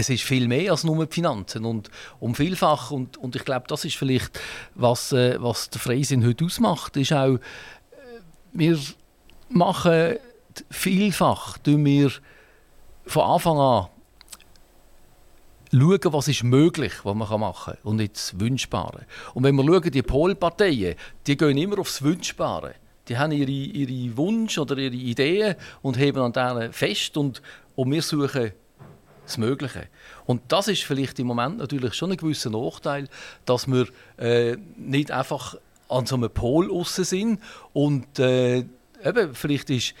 [0.00, 3.66] es ist viel mehr als nur die Finanzen und um vielfach und, und ich glaube,
[3.68, 4.40] das ist vielleicht
[4.74, 7.38] was, äh, was der Freisinn heute ausmacht, ist auch, äh,
[8.52, 8.78] wir
[9.48, 10.16] machen
[10.70, 12.10] vielfach, wir
[13.06, 13.88] von Anfang an
[15.72, 19.06] schauen, was ist möglich, was man machen kann und nicht das Wünschbare.
[19.34, 20.96] Und wenn wir schauen, die Polparteien,
[21.26, 22.74] die gehen immer aufs Wünschbare.
[23.08, 27.42] Die haben ihre, ihre Wunsch oder ihre Ideen und heben an denen fest und,
[27.74, 28.52] und wir suchen
[29.30, 29.86] das Mögliche.
[30.26, 33.08] Und das ist vielleicht im Moment natürlich schon ein gewisser Nachteil,
[33.44, 33.86] dass wir
[34.18, 35.56] äh, nicht einfach
[35.88, 37.40] an so einem Pol außen sind
[37.72, 38.64] und äh,
[39.04, 39.94] eben, vielleicht ist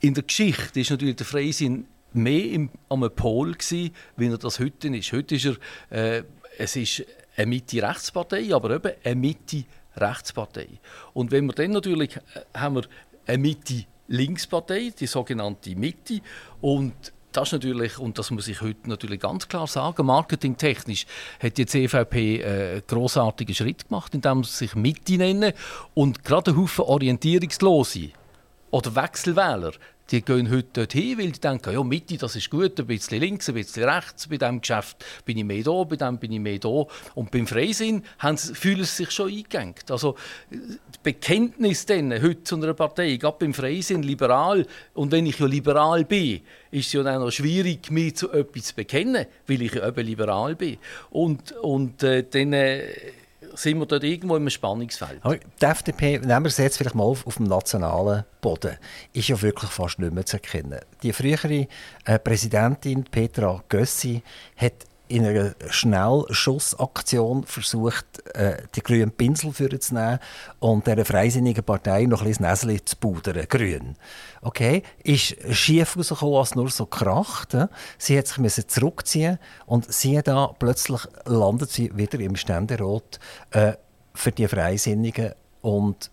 [0.00, 4.60] in der Geschichte ist natürlich der Freisinn mehr im, am Pol gewesen, wie er das
[4.60, 5.12] heute ist.
[5.12, 5.46] Heute ist
[5.90, 6.22] er, äh,
[6.58, 7.04] es ist
[7.36, 10.68] eine Mitte-Rechtspartei, aber eben eine Mitte-Rechtspartei.
[11.12, 12.20] Und wenn wir dann natürlich, äh,
[12.54, 12.84] haben wir
[13.26, 16.20] eine Mitte-Linkspartei, die sogenannte Mitte,
[16.60, 21.06] und das ist natürlich, und das muss ich heute natürlich ganz klar sagen, marketingtechnisch
[21.38, 25.52] hat die CVP einen grossartigen Schritt gemacht, indem sie sich Mitte nennen
[25.92, 28.10] und gerade ein Haufen Orientierungslose
[28.70, 29.72] oder Wechselwähler
[30.10, 33.48] die gehen heute dorthin, weil die denken, ja, Mitte, das ist gut, ein bisschen links,
[33.48, 36.58] ein bisschen rechts, bei diesem Geschäft bin ich mehr da, bei dem bin ich mehr
[36.58, 36.84] da.
[37.14, 39.74] Und beim Freisinn haben sie, fühlen sie sich schon eingegangen.
[39.90, 40.16] Also,
[40.50, 45.46] das Bekenntnis dann, heute zu einer Partei, gerade beim Freisinn, liberal, und wenn ich ja
[45.46, 49.74] liberal bin, ist es ja dann noch schwierig, mich zu etwas zu bekennen, weil ich
[49.74, 50.78] ja eben liberal bin.
[51.10, 52.52] Und, und äh, dann...
[52.52, 52.82] Äh,
[53.56, 55.20] sind wir dort irgendwo im Spannungsfeld.
[55.60, 58.76] Die FDP, nehmen wir es jetzt vielleicht mal auf, auf dem nationalen Boden,
[59.12, 60.80] ist ja wirklich fast nicht mehr zu erkennen.
[61.02, 61.66] Die frühere
[62.04, 64.22] äh, Präsidentin Petra Gössi
[64.56, 70.18] hat in einer Schnellschussaktion versucht, äh, die grünen Pinsel vorzunehmen
[70.58, 73.96] und der freisinnigen Partei noch ein bisschen das Näschen zu pudern, grün.
[74.42, 77.54] Okay, ist schief rausgekommen, als nur so kracht.
[77.54, 77.68] Äh?
[77.98, 83.18] Sie hat sich zurückziehen und sie da plötzlich landet sie wieder im Ständerat
[83.50, 83.72] äh,
[84.14, 86.10] für die Freisinnigen und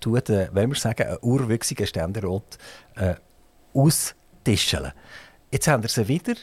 [0.00, 2.58] tut, äh, wenn wir sagen, einen urwüchsigen Ständerat
[2.96, 3.14] äh,
[3.74, 4.92] austischeln.
[5.50, 6.34] Jetzt haben wir sie wieder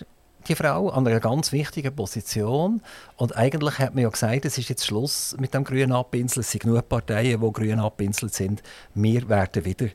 [0.47, 2.81] die Frau, an einer ganz wichtigen Position.
[3.17, 6.41] Und eigentlich hat man ja gesagt, es ist jetzt Schluss mit dem grünen Abpinseln.
[6.41, 8.63] Es sind genug Parteien, die grün abpinselt sind.
[8.93, 9.87] Wir werden wieder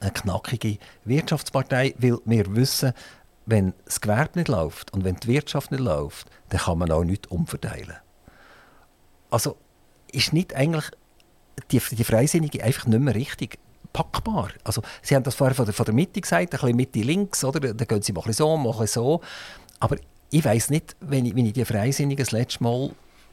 [0.00, 2.92] eine knackige Wirtschaftspartei, weil wir wissen,
[3.46, 7.04] wenn das Gewerbe nicht läuft und wenn die Wirtschaft nicht läuft, dann kann man auch
[7.04, 7.96] nichts umverteilen.
[9.30, 9.56] Also
[10.12, 10.90] ist nicht eigentlich
[11.70, 13.58] die, die Freisinnige einfach nicht mehr richtig
[13.92, 14.50] packbar.
[14.64, 17.44] Also, Sie haben das vorher von der, von der Mitte gesagt, ein bisschen Mitte links,
[17.44, 17.60] oder?
[17.60, 19.20] Dann gehen Sie mal ein bisschen so, mal ein bisschen so.
[19.80, 19.96] Aber
[20.30, 22.90] ich weiß nicht, wenn ich, wenn ich die Freisinnigen das letzte Mal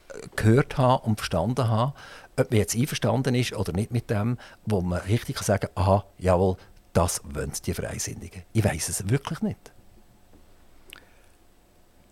[0.10, 1.94] äh, gehört habe und verstanden habe,
[2.38, 6.04] ob man jetzt einverstanden ist oder nicht mit dem, wo man richtig kann sagen kann,
[6.18, 6.58] jawohl,
[6.94, 8.44] das wollen die Freisinnigen.
[8.54, 9.72] Ich weiß es wirklich nicht.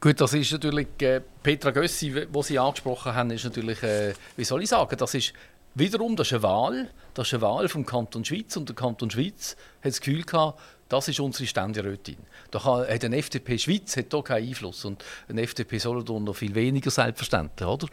[0.03, 4.43] Gut, das ist natürlich äh, Petra Gössi, wo Sie angesprochen haben, ist natürlich, äh, wie
[4.43, 5.31] soll ich sagen, das ist
[5.75, 9.09] wiederum, das ist eine Wahl, das ist eine Wahl vom Kanton Schweiz und der Kanton
[9.09, 10.59] Schweiz hat das Gefühl gehabt,
[10.89, 12.17] das ist unsere Ständerätin.
[12.51, 16.53] Da hat eine FDP Schweiz hat hier keinen Einfluss und eine FDP Solothurn noch viel
[16.53, 17.87] weniger selbstverständlich, oder?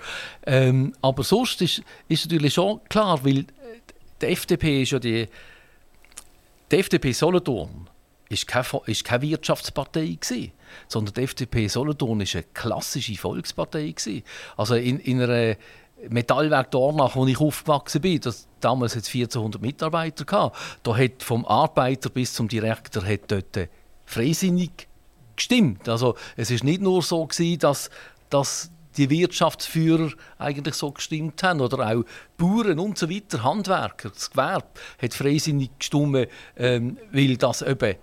[0.47, 3.47] Ähm, aber sonst ist, ist natürlich schon klar, weil
[4.21, 5.29] die FDP ist ja die,
[6.71, 7.89] die FDP Solothurn
[8.29, 10.53] ist keine, ist keine Wirtschaftspartei gewesen,
[10.87, 14.23] sondern die FDP Solothurn ist eine klassische Volkspartei gewesen.
[14.57, 15.57] Also in, in einer
[16.09, 20.57] Metallwerk Dornach, wo ich aufgewachsen bin, das, damals hat es 1400 Mitarbeiter gehabt.
[20.83, 23.69] Da hat vom Arbeiter bis zum Direktor hat dort
[24.05, 24.89] freisinnig
[25.37, 25.89] gestimmt.
[25.89, 27.91] Also es ist nicht nur so gewesen, dass,
[28.29, 32.05] dass die Wirtschaftsführer eigentlich so gestimmt haben oder auch
[32.37, 34.67] Bauern und so weiter, Handwerker, das Gewerbe
[35.01, 37.97] hat freisinnig gestimmt, ähm, weil das eben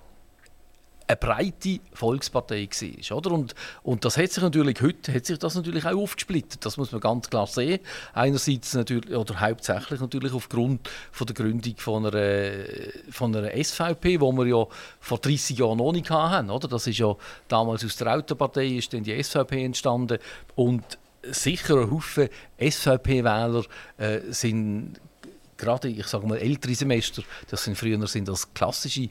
[1.07, 3.17] eine breite Volkspartei war.
[3.17, 3.31] Oder?
[3.31, 6.65] Und, und das hat sich natürlich heute hat sich das natürlich auch aufgesplittet.
[6.65, 7.79] Das muss man ganz klar sehen.
[8.13, 12.65] Einerseits natürlich, oder hauptsächlich natürlich aufgrund von der Gründung von einer,
[13.09, 14.67] von einer SVP, wo wir ja
[14.99, 16.49] vor 30 Jahren noch nicht hatten.
[16.49, 16.67] Oder?
[16.67, 17.15] Das ist ja
[17.47, 20.19] damals aus der Autopartei ist dann die SVP entstanden
[20.55, 20.83] und
[21.23, 22.29] sicher ein Haufen
[22.59, 23.63] SVP-Wähler
[23.97, 24.99] äh, sind
[25.57, 29.09] gerade, ich sage mal, ältere Semester, das sind früher sind das klassische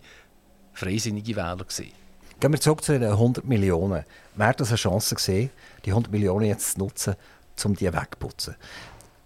[0.77, 1.57] freisinnige Wähler.
[1.57, 1.93] Gewesen.
[2.39, 4.05] Gehen wir zurück zu den 100 Millionen.
[4.35, 5.51] Wäre das eine Chance gesehen,
[5.85, 7.15] die 100 Millionen jetzt zu nutzen,
[7.65, 8.57] um die wegzuputzen?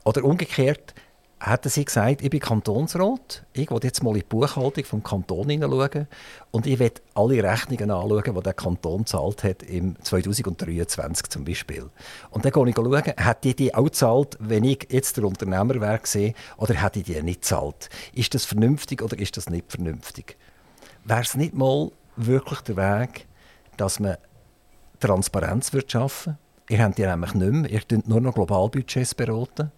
[0.05, 0.95] Oder umgekehrt,
[1.41, 5.49] hätten sie gesagt, ich bin Kantonsrat, ich will jetzt mal in die Buchhaltung vom Kanton
[5.49, 6.07] hineinschauen
[6.51, 11.91] und ich will alle Rechnungen anschauen, die der Kanton zahlt hat im 2023 zum Beispiel.
[12.31, 15.81] Und dann gehe ich schauen, hat die die auch gezahlt, wenn ich jetzt der Unternehmer
[15.81, 17.89] wäre oder hätte ich die nicht gezahlt?
[18.13, 20.37] Ist das vernünftig oder ist das nicht vernünftig?
[21.05, 23.27] Wäre es nicht mal wirklich der Weg,
[23.77, 24.17] dass man
[25.01, 26.39] Transparenz schaffen würde?
[26.69, 29.73] Ihr habt die nämlich nicht mehr, ihr beratet nur noch Globalbudgets beraten.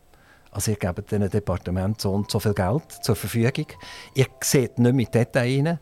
[0.51, 3.67] Also ihr gebt diesen Departement so und so viel Geld zur Verfügung.
[4.15, 5.79] Ihr seht nicht mit Details rein.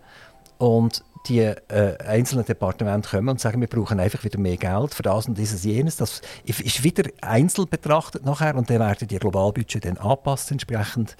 [0.59, 5.03] Und die äh, einzelnen Departemente kommen und sagen, wir brauchen einfach wieder mehr Geld für
[5.03, 5.97] das und dieses jenes.
[5.97, 11.17] Das ist wieder einzeln betrachtet nachher und dann werden die Globalbudget dann angepasst entsprechend.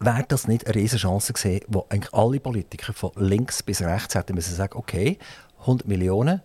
[0.00, 4.14] Wäre das nicht eine riesige Chance gewesen, wo eigentlich alle Politiker von links bis rechts
[4.14, 5.18] hätten müssen sagen, okay,
[5.60, 6.40] 100 Millionen,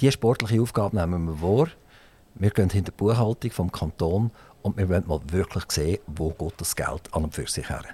[0.00, 1.68] diese sportliche Aufgabe nehmen wir vor,
[2.34, 4.30] wir gehen hinter die Buchhaltung vom Kanton
[4.62, 7.84] und wir wollen mal wirklich sehen, wo geht das Geld an und für sich her.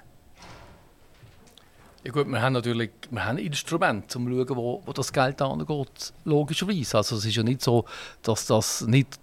[2.03, 5.39] Ja gut, wir haben natürlich wir haben Instrumente, um zu schauen, wo, wo das Geld
[5.41, 6.97] angeht, logischerweise.
[6.97, 7.85] Also es ist ja nicht so,
[8.23, 9.19] dass das nicht,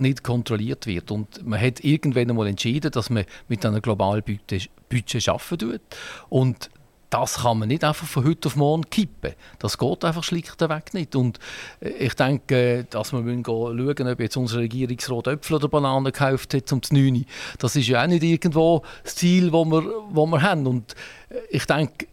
[0.00, 1.10] nicht kontrolliert wird.
[1.10, 5.80] Und man hat irgendwann einmal entschieden, dass man mit einem globalen Budget, Budget arbeiten tut.
[6.28, 6.70] Und
[7.10, 9.32] das kann man nicht einfach von heute auf morgen kippen.
[9.58, 11.16] Das geht einfach schlichtweg nicht.
[11.16, 11.38] Und
[11.80, 16.54] äh, ich denke, dass wir müssen schauen, ob jetzt unser Regierungsrat Äpfel oder Bananen gekauft
[16.54, 17.24] hat zum 9.
[17.58, 20.66] Das ist ja auch nicht irgendwo das Ziel, das wir, wo wir haben.
[20.66, 20.94] Und
[21.30, 22.06] äh, ich denke,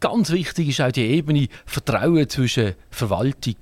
[0.00, 3.56] ganz wichtig ist auch die Ebene Vertrauen zwischen Verwaltung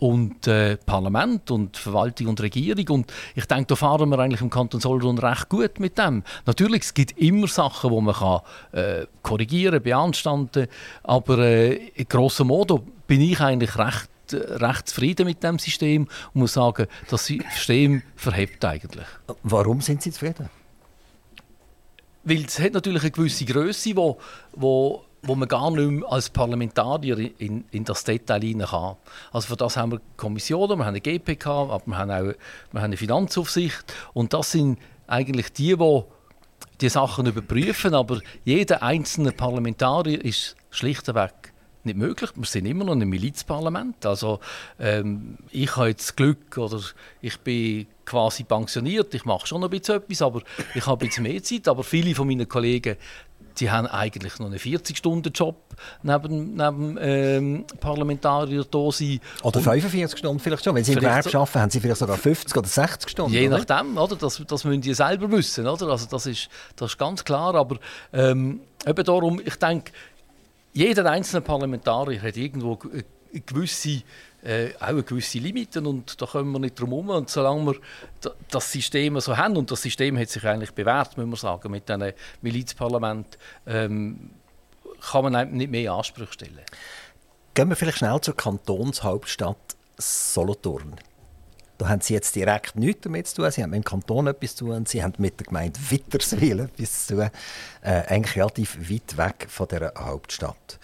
[0.00, 2.88] und äh, Parlament und Verwaltung und Regierung.
[2.88, 6.24] Und ich denke, da fahren wir eigentlich im Kanton Solothurn recht gut mit dem.
[6.46, 8.40] Natürlich, es gibt immer Sachen, die man kann,
[8.72, 10.66] äh, korrigieren, beanstanden
[11.02, 16.40] aber äh, in grosso modo bin ich eigentlich recht recht zufrieden mit dem System und
[16.40, 19.06] muss sagen, das System verhebt eigentlich.
[19.42, 20.48] Warum sind Sie zufrieden?
[22.22, 24.20] Weil es hat natürlich eine gewisse Größe, wo,
[24.52, 28.96] wo wo man gar nicht mehr als Parlamentarier in, in das Detail hinein kann.
[29.32, 32.80] Also für das haben wir Kommissionen, wir haben eine GPK, aber wir haben auch wir
[32.80, 36.02] haben eine Finanzaufsicht und das sind eigentlich die, die
[36.80, 41.52] die Sachen überprüfen, aber jeder einzelne Parlamentarier ist schlichtweg
[41.84, 42.30] nicht möglich.
[42.34, 44.04] Wir sind immer noch ein Milizparlament.
[44.04, 44.40] Also
[44.78, 46.80] ähm, ich habe jetzt Glück oder
[47.20, 49.14] ich bin quasi pensioniert.
[49.14, 50.42] Ich mache schon ein bisschen etwas, aber
[50.74, 51.68] ich habe ein bisschen mehr Zeit.
[51.68, 52.96] Aber viele von meinen Kollegen
[53.58, 55.56] die haben eigentlich noch einen 40-Stunden-Job
[56.02, 59.20] neben, neben ähm, Parlamentarier da sein.
[59.42, 60.74] Oder 45 Stunden vielleicht schon.
[60.74, 63.32] Wenn sie im Gewerbe arbeiten, haben sie vielleicht sogar 50 oder 60 Stunden.
[63.32, 64.16] Je nachdem, oder?
[64.16, 65.66] Das, das müssen die selber wissen.
[65.66, 65.88] Oder?
[65.88, 67.54] Also das, ist, das ist ganz klar.
[67.54, 67.78] Aber
[68.12, 69.92] ähm, eben darum, ich denke,
[70.72, 74.02] jeder einzelne Parlamentarier hat irgendwo eine gewisse
[74.42, 77.10] äh, auch eine gewisse Limiten und da kommen wir nicht drum herum.
[77.10, 81.26] Und solange wir das System so haben, und das System hat sich eigentlich bewährt, muss
[81.26, 82.12] man sagen, mit diesem
[82.42, 84.30] Milizparlament, ähm,
[85.00, 86.60] kann man nicht mehr Ansprüche stellen.
[87.54, 90.96] Gehen wir vielleicht schnell zur Kantonshauptstadt Solothurn.
[91.78, 93.50] Da haben Sie jetzt direkt nichts damit zu tun.
[93.50, 94.84] Sie haben mit dem Kanton etwas zu tun.
[94.84, 97.30] Sie haben mit der Gemeinde Witterswil etwas zu tun.
[97.80, 100.78] Äh, eigentlich relativ weit weg von der Hauptstadt.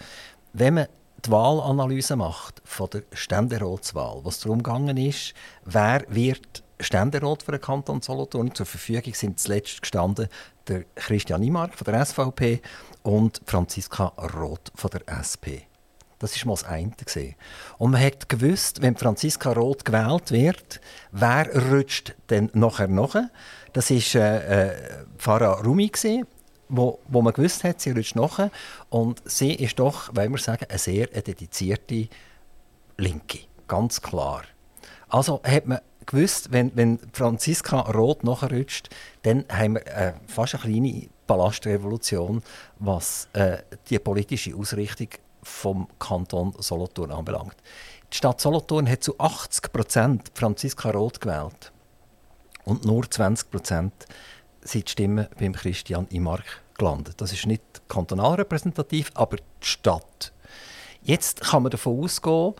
[0.53, 0.87] Wenn man
[1.27, 5.33] die Wahlanalyse macht von der Ständeratswahl, was darum gegangen ist,
[5.65, 8.53] wer wird Ständerat für den Kanton Solothurn.
[8.53, 10.29] Zur Verfügung sind zuletzt gestanden
[10.67, 12.61] der Christian Imark von der SVP
[13.03, 15.67] und Franziska Roth von der SP.
[16.19, 16.93] Das ist mal das eine.
[17.77, 23.15] Und man hat gewusst, wenn Franziska Roth gewählt wird, wer rutscht denn nachher noch?
[23.73, 24.75] Das war äh, äh,
[25.17, 25.91] Farah Rumi,
[26.69, 28.49] wo, wo man gewusst hat, sie rutscht nach.
[28.89, 32.07] Und sie ist doch, wollen wir sagen, eine sehr dedizierte
[32.97, 33.39] Linke.
[33.67, 34.43] Ganz klar.
[35.09, 38.89] Also hat man gewusst, wenn, wenn Franziska Roth nachrutscht,
[39.23, 42.41] dann haben wir äh, fast eine kleine Ballastrevolution,
[42.79, 43.57] was äh,
[43.89, 45.09] die politische Ausrichtung
[45.43, 47.55] vom Kanton Solothurn anbelangt.
[48.11, 51.71] Die Stadt Solothurn hat zu 80 Prozent Franziska Roth gewählt
[52.63, 53.93] und nur 20 Prozent
[54.67, 57.15] sind die Stimmen beim Christian Imark gelandet.
[57.17, 60.31] Das ist nicht kantonal repräsentativ, aber die Stadt.
[61.01, 62.53] Jetzt kann man davon ausgehen,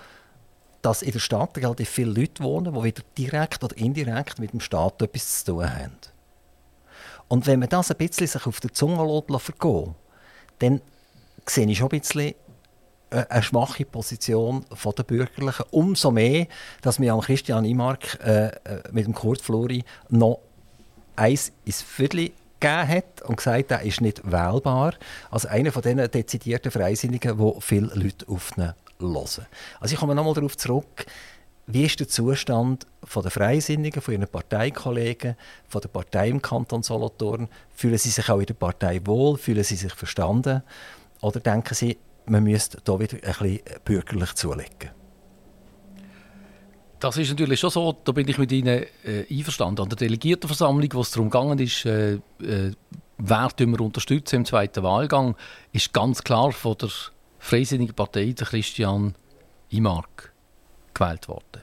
[0.82, 4.60] dass in der Stadt relativ viele Leute wohnen, die wieder direkt oder indirekt mit dem
[4.60, 5.98] Staat etwas zu tun haben.
[7.28, 9.54] Und wenn man das ein bisschen sich auf der Zunge lässt,
[10.60, 10.82] dann
[11.46, 12.36] sehe ich schon ein bisschen
[13.10, 14.66] eine schwache Position
[14.98, 15.66] der Bürgerlichen.
[15.72, 16.48] Umso mehr,
[16.82, 18.52] dass wir an Christian Imark äh, äh,
[18.92, 20.40] mit dem Kurt Flori noch
[21.18, 24.94] eins ins Viertel gegeben hat und gesagt, er ist nicht wählbar.
[25.30, 29.46] Also einer von diesen dezidierten Freisinnigen, wo viele Leute auf ihn hören.
[29.80, 31.06] Also ich komme nochmal darauf zurück,
[31.70, 35.36] wie ist der Zustand der Freisinnigen, von Ihren Parteikollegen,
[35.68, 37.50] von der Partei im Kanton Solothurn?
[37.76, 39.38] Fühlen Sie sich auch in der Partei wohl?
[39.38, 40.64] Fühlen Sie sich verstanden?
[41.20, 44.92] Oder denken Sie, man müsste hier wieder ein bisschen bürgerlich zulegen?
[47.00, 49.82] Das ist natürlich schon so, da bin ich mit Ihnen äh, einverstanden.
[49.82, 52.72] An der Delegiertenversammlung, wo es darum ist, äh, äh,
[53.18, 55.36] wer wir unterstützen im zweiten Wahlgang,
[55.74, 56.90] ist ganz klar von der
[57.40, 59.14] Freisinnigen Partei der Christian
[59.70, 60.34] Imark
[60.94, 61.62] gewählt worden.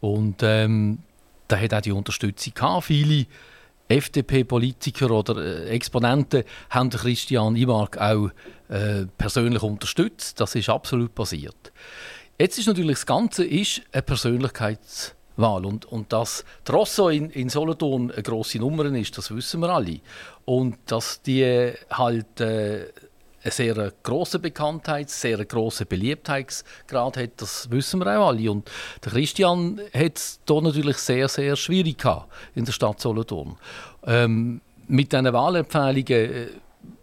[0.00, 0.98] Und ähm,
[1.46, 2.86] da hat auch die Unterstützung gehabt.
[2.86, 3.26] Viele
[3.88, 8.30] FDP-Politiker oder äh, Exponenten haben Christian Imark auch
[8.68, 10.40] äh, persönlich unterstützt.
[10.40, 11.72] Das ist absolut passiert.
[12.38, 18.10] Jetzt ist natürlich das Ganze ist eine Persönlichkeitswahl und, und dass Trosso in, in Solothurn
[18.10, 20.00] eine grosse Nummer ist, das wissen wir alle.
[20.44, 22.86] Und dass die halt äh,
[23.44, 28.50] eine sehr große Bekanntheit, sehr große Beliebtheitsgrad hat, das wissen wir auch alle.
[28.50, 28.68] Und
[29.04, 33.56] der Christian hat es hier natürlich sehr, sehr schwierig gehabt in der Stadt Solothurn.
[34.04, 36.48] Ähm, mit diesen Wahlempfehlungen äh,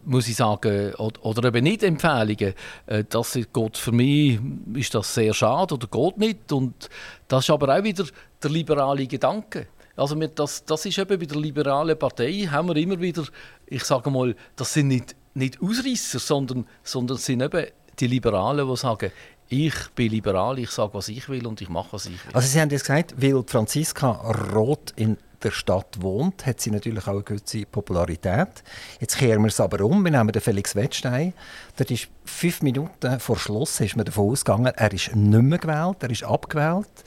[0.06, 2.54] muss ich sagen, oder, eben nicht Empfehlungen,
[2.86, 4.40] äh, das geht für mich
[4.74, 6.52] ist das sehr schade oder geht nicht.
[6.52, 6.90] Und
[7.28, 8.06] das ist aber auch wieder
[8.42, 9.68] der liberale Gedanke.
[9.96, 13.24] Also das, das ist eben bei der liberalen Partei, haben wir immer wieder,
[13.68, 17.68] ich sage mal, das sind nicht, nicht Ausreißer, sondern, sondern sind eben
[18.00, 19.12] die Liberalen, die sagen,
[19.50, 22.34] ich bin liberal, ich sage, was ich will und ich mache, was ich will.
[22.34, 24.12] Also Sie haben jetzt gesagt, weil Franziska
[24.54, 28.64] Roth in der Stadt wohnt, hat sie natürlich auch eine gewisse Popularität.
[29.00, 30.04] Jetzt kehren wir es aber um.
[30.04, 31.34] Wir nehmen den Felix Wettstein.
[31.78, 35.98] Dort ist fünf Minuten vor Schluss ist man davon ausgegangen, er ist nicht mehr gewählt,
[36.02, 37.04] er ist abgewählt.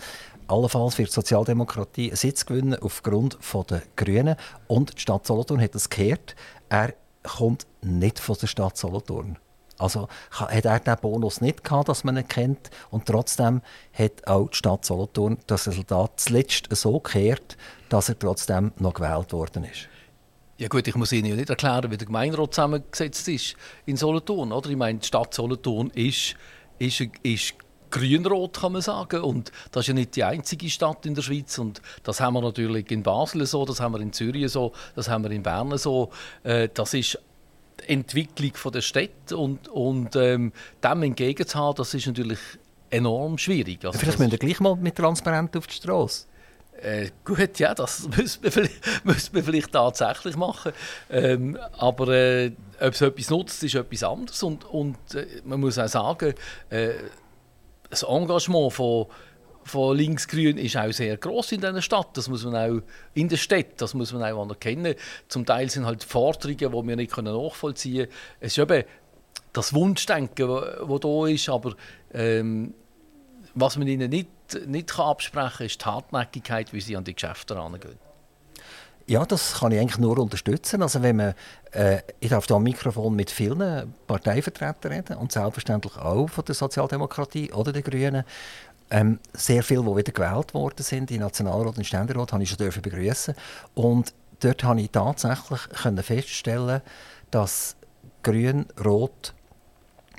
[0.47, 3.39] Allenfalls wird die Sozialdemokratie einen Sitz gewinnen aufgrund
[3.71, 4.37] der Grünen.
[4.67, 6.37] Und die Stadt Solothurn hat es gehört.
[6.69, 9.39] Er kommt nicht von der Stadt Solothurn.
[9.79, 12.71] Also hat er diesen Bonus nicht gehabt, dass man ihn kennt.
[12.91, 13.63] Und trotzdem
[13.93, 17.57] hat auch die Stadt Solothurn das Resultat zuletzt so gekehrt,
[17.89, 19.89] dass er trotzdem noch gewählt worden ist.
[20.57, 23.57] Ja gut, ich muss Ihnen ja nicht erklären, wie der Gemeinderat zusammengesetzt ist
[23.87, 24.53] in Solothurn.
[24.53, 24.71] Oder?
[24.71, 26.37] Ich meine, die Stadt Solothurn ist,
[26.79, 27.55] ist, ist
[27.91, 29.23] grünrot, kann man sagen.
[29.23, 31.59] Und das ist ja nicht die einzige Stadt in der Schweiz.
[31.59, 35.09] Und das haben wir natürlich in Basel so, das haben wir in Zürich so, das
[35.09, 36.11] haben wir in Bern so.
[36.45, 37.19] Äh, das ist
[37.89, 42.39] Entwicklung der Städte und, und ähm, dem entgegenzuhaben, das ist natürlich
[42.91, 43.85] enorm schwierig.
[43.85, 46.27] Also vielleicht müssen wir gleich mal mit Transparent auf die Straße.
[46.81, 50.73] Äh, gut, ja, das müsste man vielleicht, vielleicht tatsächlich machen.
[51.11, 54.43] Ähm, aber äh, ob es etwas nutzt, ist etwas anderes.
[54.43, 56.35] Und, und äh, man muss auch sagen,
[56.71, 56.91] äh,
[57.91, 59.07] das Engagement von
[59.65, 62.17] von linksgrün ist auch sehr groß in dieser Stadt.
[62.17, 62.83] Das muss man auch
[63.15, 64.95] in der Stadt, das muss man auch anerkennen.
[65.29, 68.19] Zum Teil sind halt Forderungen, die wir nicht nachvollziehen können.
[68.41, 68.85] Es ist eben
[69.53, 71.75] das Wunschdenken, das da ist, aber
[72.13, 72.75] ähm,
[73.55, 74.29] was man ihnen nicht,
[74.67, 77.99] nicht kann absprechen kann, ist die Hartnäckigkeit, wie sie an die Geschäfte herangehen.
[79.07, 80.83] Ja, das kann ich eigentlich nur unterstützen.
[80.83, 81.35] Also wenn man,
[81.73, 86.55] äh, ich darf hier am Mikrofon mit vielen Parteivertretern reden und selbstverständlich auch von der
[86.55, 88.25] Sozialdemokratie oder den Grünen.
[88.91, 92.83] Ähm, sehr viele, die wieder gewählt worden sind, in Nationalrat und Ständerat, habe ich schon
[92.83, 93.35] begrüßen.
[93.75, 95.61] Und dort konnte ich tatsächlich
[96.03, 96.83] feststellen,
[97.31, 97.77] dass
[98.23, 99.35] Grün-Rot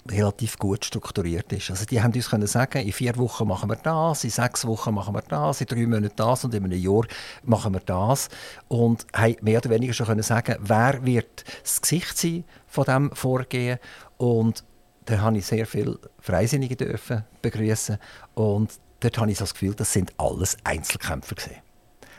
[0.10, 1.72] relativ gut strukturiert ist.
[1.72, 4.94] Also die haben uns können sagen, in vier Wochen machen wir das, in sechs Wochen
[4.94, 7.06] machen wir das, in drei Monaten das und in einem Jahr
[7.44, 8.30] machen wir das.
[8.68, 13.12] Und haben mehr oder weniger schon können sagen, wer wird das Gesicht sein von diesem
[13.16, 13.80] Vorgehen.
[14.18, 14.64] Und
[15.06, 17.98] da habe ich sehr viele Freisinnige dürfen begrüßen
[18.34, 21.58] und dort habe ich das Gefühl, das sind alles Einzelkämpfer gewesen.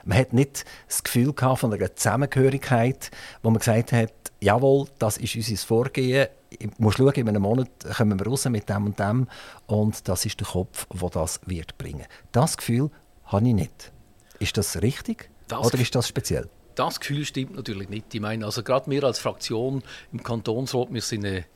[0.04, 3.10] Man hat nicht das Gefühl gehabt von einer Zusammengehörigkeit,
[3.42, 6.28] wo man gesagt hat, jawohl, das ist unser Vorgehen.
[6.50, 9.26] Ich muss schauen, in einem Monat kommen wir raus mit dem und dem
[9.66, 12.06] und das ist der Kopf, der das wird bringen.
[12.30, 12.90] Das Gefühl
[13.24, 13.92] habe ich nicht.
[14.38, 16.48] Ist das richtig das oder ist das speziell?
[16.76, 18.14] Das Gefühl stimmt natürlich nicht.
[18.14, 19.82] Ich meine, also gerade wir als Fraktion
[20.12, 21.46] im Kantonsrat, wir sind eine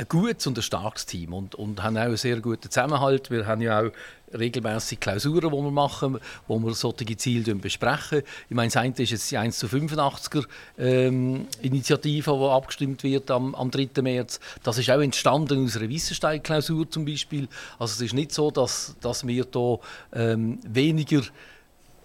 [0.00, 3.30] ein gutes und ein starkes Team und, und haben auch einen sehr guten Zusammenhalt.
[3.30, 3.90] Wir haben ja auch
[4.32, 8.22] regelmäßig Klausuren, die wir machen, wo wir solche Ziele besprechen.
[8.48, 10.46] Ich meine, das eine ist jetzt die 1 zu 85er
[10.78, 14.00] ähm, Initiative, die abgestimmt wird am, am 3.
[14.00, 14.40] März.
[14.62, 17.46] Das ist auch entstanden aus einer Wissenstein-Klausur zum Beispiel.
[17.78, 19.78] Also es ist nicht so, dass, dass wir da
[20.14, 21.20] ähm, weniger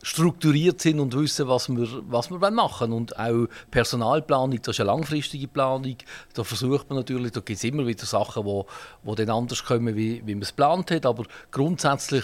[0.06, 2.94] strukturiert sind und wissen, was wir, was wir machen wollen.
[2.94, 5.96] Und auch Personalplanung, das ist eine langfristige Planung.
[6.36, 8.68] Da versucht man natürlich, da gibt es immer wieder Sachen, die wo,
[9.02, 11.08] wo dann anders kommen, wie, wie man es geplant hat.
[11.08, 12.24] Aber grundsätzlich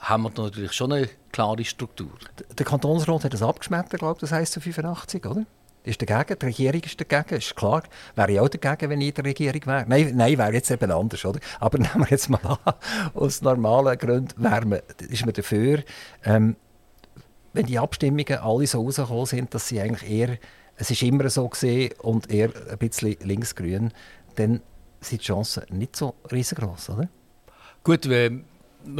[0.00, 2.10] haben wir natürlich schon eine klare Struktur.
[2.58, 5.46] Der Kantonsrat hat das abgeschmettert, glaube ich, das heisst zu 85, oder?
[5.82, 7.84] ist dagegen, die Regierung ist dagegen, ist klar.
[8.14, 9.84] Wäre ich auch dagegen, wenn ich in der Regierung wäre?
[9.88, 11.40] Nein, nein wäre jetzt eben anders, oder?
[11.58, 12.74] Aber nehmen wir jetzt mal an,
[13.14, 15.82] aus normalen Gründen wäre man, ist man dafür,
[16.24, 16.56] ähm,
[17.52, 20.38] wenn die Abstimmungen alle so rausgekommen sind, dass sie eigentlich eher,
[20.76, 23.92] es ist immer so gesehen und eher ein bisschen linksgrün,
[24.36, 24.60] dann
[25.00, 27.08] sind die Chancen nicht so riesengroß, oder?
[27.82, 28.42] Gut, wir,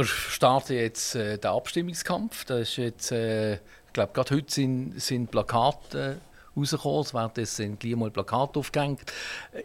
[0.03, 2.45] starten jetzt äh, den Abstimmungskampf.
[2.45, 6.19] Das ist jetzt, äh, ich glaube, gerade heute sind, sind Plakate
[6.55, 7.01] rausgekommen.
[7.01, 9.11] Es werden sind gleich mal Plakate aufgehängt.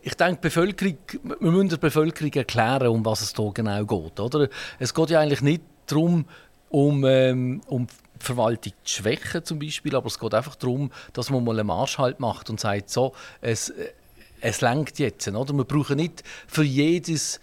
[0.03, 4.21] Ich denke, Bevölkerung, wir müssen der Bevölkerung erklären, um was es hier genau geht.
[4.21, 4.49] Oder?
[4.79, 6.27] Es geht ja eigentlich nicht darum,
[6.69, 7.87] um, ähm, um
[8.19, 12.21] Verwaltung zu schwächen zum Beispiel, aber es geht einfach darum, dass man mal einen Marschhalt
[12.21, 13.73] macht und sagt, so, es,
[14.41, 15.29] es lenkt jetzt.
[15.29, 15.55] Oder?
[15.55, 17.41] Wir brauchen nicht für jedes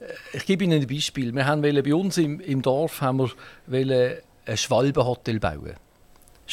[0.00, 1.34] äh, ich gebe Ihnen ein Beispiel.
[1.34, 3.30] Wir haben bei uns im, im Dorf haben
[3.66, 5.74] wir ein Schwalbenhotel bauen.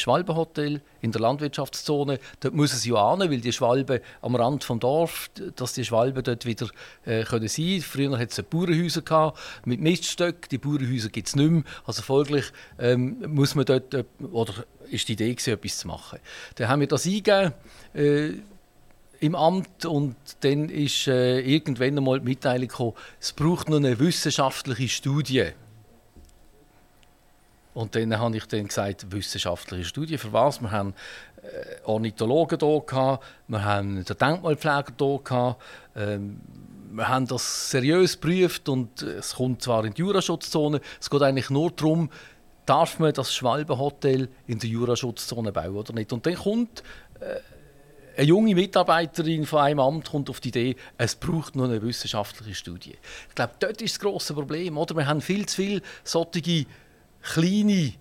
[0.00, 2.18] Schwalbenhotel in der Landwirtschaftszone.
[2.40, 6.22] Dort müssen sie ja hin, weil die Schwalben am Rand des Dorf, dass die Schwalben
[6.22, 6.68] dort wieder
[7.04, 7.80] äh, können sein.
[7.80, 10.48] Früher hat es Bauernhäuser gehabt, mit Miststöcken.
[10.50, 11.62] Die Bauernhäuser gibt es nicht mehr.
[11.84, 12.46] Also folglich
[12.78, 16.18] ähm, muss man dort äh, oder ist die Idee gewesen, etwas zu machen.
[16.56, 17.52] Dann haben wir das eingegeben.
[17.94, 18.32] Äh,
[19.20, 23.98] im Amt und dann ist äh, irgendwann einmal die Mitteilung gekommen, es braucht noch eine
[23.98, 25.50] wissenschaftliche Studie.
[27.74, 30.60] Und dann habe ich dann gesagt, wissenschaftliche Studie, für was?
[30.60, 30.94] Wir haben
[31.42, 35.56] äh, Ornithologen hier, wir haben den Denkmalpfleger hier,
[35.96, 36.40] ähm,
[36.92, 41.48] wir haben das seriös geprüft und es kommt zwar in die Juraschutzzone, es geht eigentlich
[41.48, 42.10] nur darum,
[42.66, 46.12] darf man das Schwalbenhotel in der Juraschutzzone bauen oder nicht.
[46.12, 46.82] Und dann kommt
[47.20, 47.36] äh,
[48.16, 52.54] eine junge Mitarbeiterin von einem Amt kommt auf die Idee, es braucht noch eine wissenschaftliche
[52.54, 52.98] Studie.
[53.28, 54.76] Ich glaube, dort ist das grosse Problem.
[54.76, 54.96] Oder?
[54.96, 56.66] Wir haben viel zu viele solche
[57.22, 57.92] kleine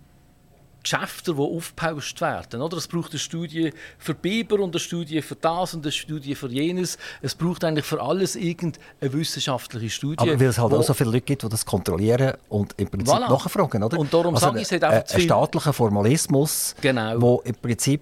[0.82, 2.62] Geschäfte, die aufgepauscht werden.
[2.62, 2.78] Oder?
[2.78, 6.50] Es braucht eine Studie für Biber und eine Studie für das und eine Studie für
[6.50, 6.98] jenes.
[7.22, 10.20] Es braucht eigentlich für alles irgendeine wissenschaftliche Studie.
[10.20, 13.14] Aber weil es halt auch so viele Leute gibt, die das kontrollieren und im Prinzip
[13.14, 13.30] voilà.
[13.30, 13.84] nachfragen.
[13.84, 14.00] Oder?
[14.00, 15.24] Und darum also sage ich, es hat einfach zu viel...
[15.24, 17.22] Ein staatlicher Formalismus, genau.
[17.22, 18.02] wo im Prinzip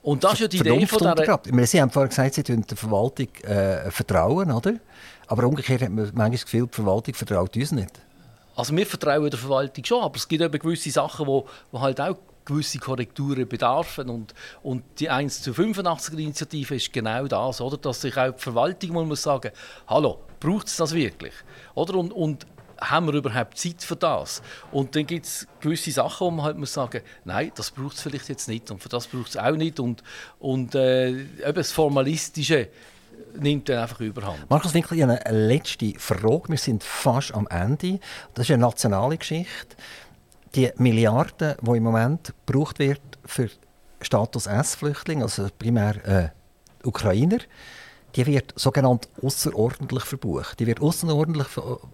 [0.00, 1.66] und das ist ja die Idee von der...
[1.66, 4.74] Sie haben vorhin gesagt, Sie tun der Verwaltung äh, vertrauen, oder?
[5.26, 7.90] Aber umgekehrt hat man manchmal das Gefühl, die Verwaltung vertraut uns nicht.
[8.58, 12.00] Also wir vertrauen der Verwaltung schon, aber es gibt eben gewisse Sachen, wo, wo halt
[12.00, 14.10] auch gewisse Korrekturen bedarfen.
[14.10, 14.34] Und,
[14.64, 17.76] und die 1 zu 85 Initiative ist genau das, oder?
[17.76, 19.52] dass sich auch die Verwaltung mal muss sagen
[19.86, 21.34] hallo, braucht es das wirklich?
[21.76, 21.94] Oder?
[21.94, 22.48] Und, und
[22.80, 24.42] haben wir überhaupt Zeit für das?
[24.72, 28.02] Und dann gibt es gewisse Sachen, wo man halt muss sagen nein, das braucht es
[28.02, 29.78] vielleicht jetzt nicht und für das braucht es auch nicht.
[29.78, 30.02] Und,
[30.40, 32.70] und äh, eben das Formalistische
[33.40, 34.48] nimmt dann einfach überhand.
[34.50, 36.48] Markus Winkel, ich habe eine letzte Frage.
[36.48, 38.00] Wir sind fast am Ende.
[38.34, 39.76] Das ist eine nationale Geschichte.
[40.54, 43.50] Die Milliarden, die im Moment gebraucht wird für
[44.00, 46.28] Status S-Flüchtlinge, also primär äh,
[46.86, 47.38] Ukrainer,
[48.16, 50.58] die wird sogenannt außerordentlich verbucht.
[50.58, 51.48] Die wird außerordentlich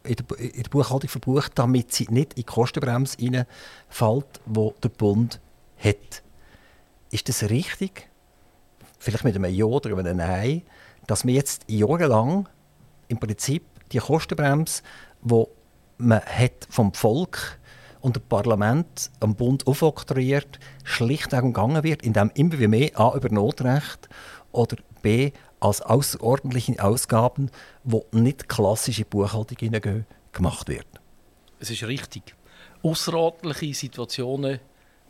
[0.04, 5.40] in der, Buchhaltung verbucht, damit sie nicht in die Kostenbremse hineinfällt, die der Bund
[5.78, 6.22] hat.
[7.10, 8.08] Ist das richtig?
[8.98, 10.62] Vielleicht mit einem Ja oder einem Nein
[11.06, 12.48] dass man jetzt jahrelang
[13.08, 14.82] im Prinzip die Kostenbremse,
[15.22, 15.44] die
[15.98, 17.58] man hat vom Volk
[18.00, 24.08] und dem Parlament am Bund aufoktroyiert, schlichtweg umgangen wird, indem immer mehr A über Notrecht
[24.52, 27.50] oder B als außerordentliche Ausgaben,
[27.84, 30.86] die nicht klassische Buchhaltung hineingehen, gemacht wird.
[31.60, 32.34] Es ist richtig.
[32.82, 34.60] Außerordentliche Situationen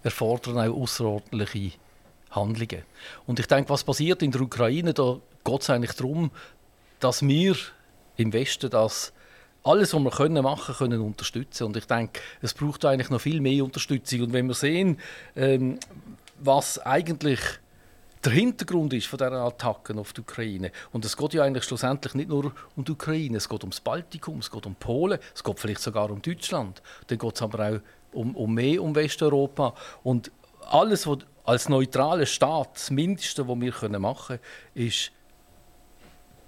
[0.04, 1.78] erfordern auch außerordentliche
[2.30, 2.84] Handlungen.
[3.26, 6.30] Und ich denke, was passiert in der Ukraine, da geht es eigentlich darum,
[7.00, 7.56] dass wir
[8.16, 9.12] im Westen das
[9.62, 11.64] alles, was wir können machen können, unterstützen.
[11.64, 14.22] Und ich denke, es braucht eigentlich noch viel mehr Unterstützung.
[14.22, 14.98] Und wenn wir sehen,
[15.36, 15.78] ähm,
[16.38, 17.40] was eigentlich
[18.24, 20.72] der Hintergrund ist von dieser Attacken auf die Ukraine.
[20.92, 24.38] Und es geht ja eigentlich schlussendlich nicht nur um die Ukraine, es geht ums Baltikum,
[24.38, 26.82] es geht um Polen, es geht vielleicht sogar um Deutschland.
[27.08, 27.80] Dann geht es aber auch
[28.12, 29.74] um, um mehr um Westeuropa.
[30.02, 30.30] Und
[30.70, 35.12] alles, was als neutraler Staat das Mindeste, was wir machen können, ist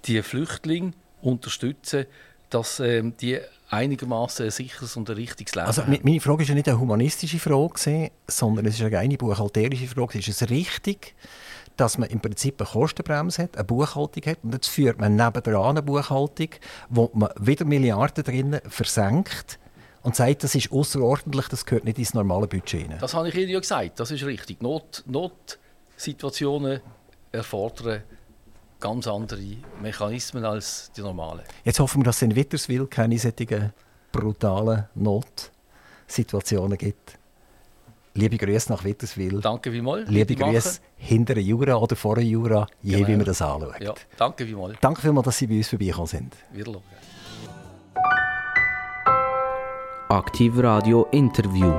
[0.07, 2.05] die Flüchtlinge unterstützen,
[2.49, 3.39] dass ähm, die
[3.69, 5.99] einigermaßen ein sicheres und ein richtiges Leben also, haben.
[6.01, 10.19] Meine Frage ist ja nicht eine humanistische Frage, sondern es ist eine reine buchhalterische Frage.
[10.19, 11.15] Ist es richtig,
[11.75, 15.69] dass man im Prinzip eine Kostenbremse hat, eine Buchhaltung hat und jetzt führt man nebenan
[15.69, 16.49] eine Buchhaltung,
[16.89, 19.59] wo man wieder Milliarden drin versenkt
[20.01, 23.49] und sagt, das ist außerordentlich, das gehört nicht ins normale Budget Das habe ich Ihnen
[23.49, 24.61] ja gesagt, das ist richtig.
[24.61, 26.79] Not, Notsituationen
[27.31, 28.03] erfordern
[28.79, 29.41] ganz andere
[29.81, 31.41] Mechanismen als die normalen.
[31.63, 33.73] Jetzt hoffen wir, dass es in Witterswil keine solchen
[34.11, 37.17] brutalen Notsituationen gibt.
[38.13, 39.41] Liebe Grüße nach Witterswil.
[39.41, 40.09] Danke vielmals.
[40.09, 43.07] Liebe Grüße hinter der Jura oder vor der Jura, je Genau.
[43.07, 43.79] wie man das anschaut.
[43.79, 44.77] Ja, danke vielmals.
[44.81, 46.35] Danke vielmals, dass Sie bei uns vorbeigekommen sind.
[46.51, 46.81] Wiedersehen.
[50.09, 51.71] Aktiv Radio Interview.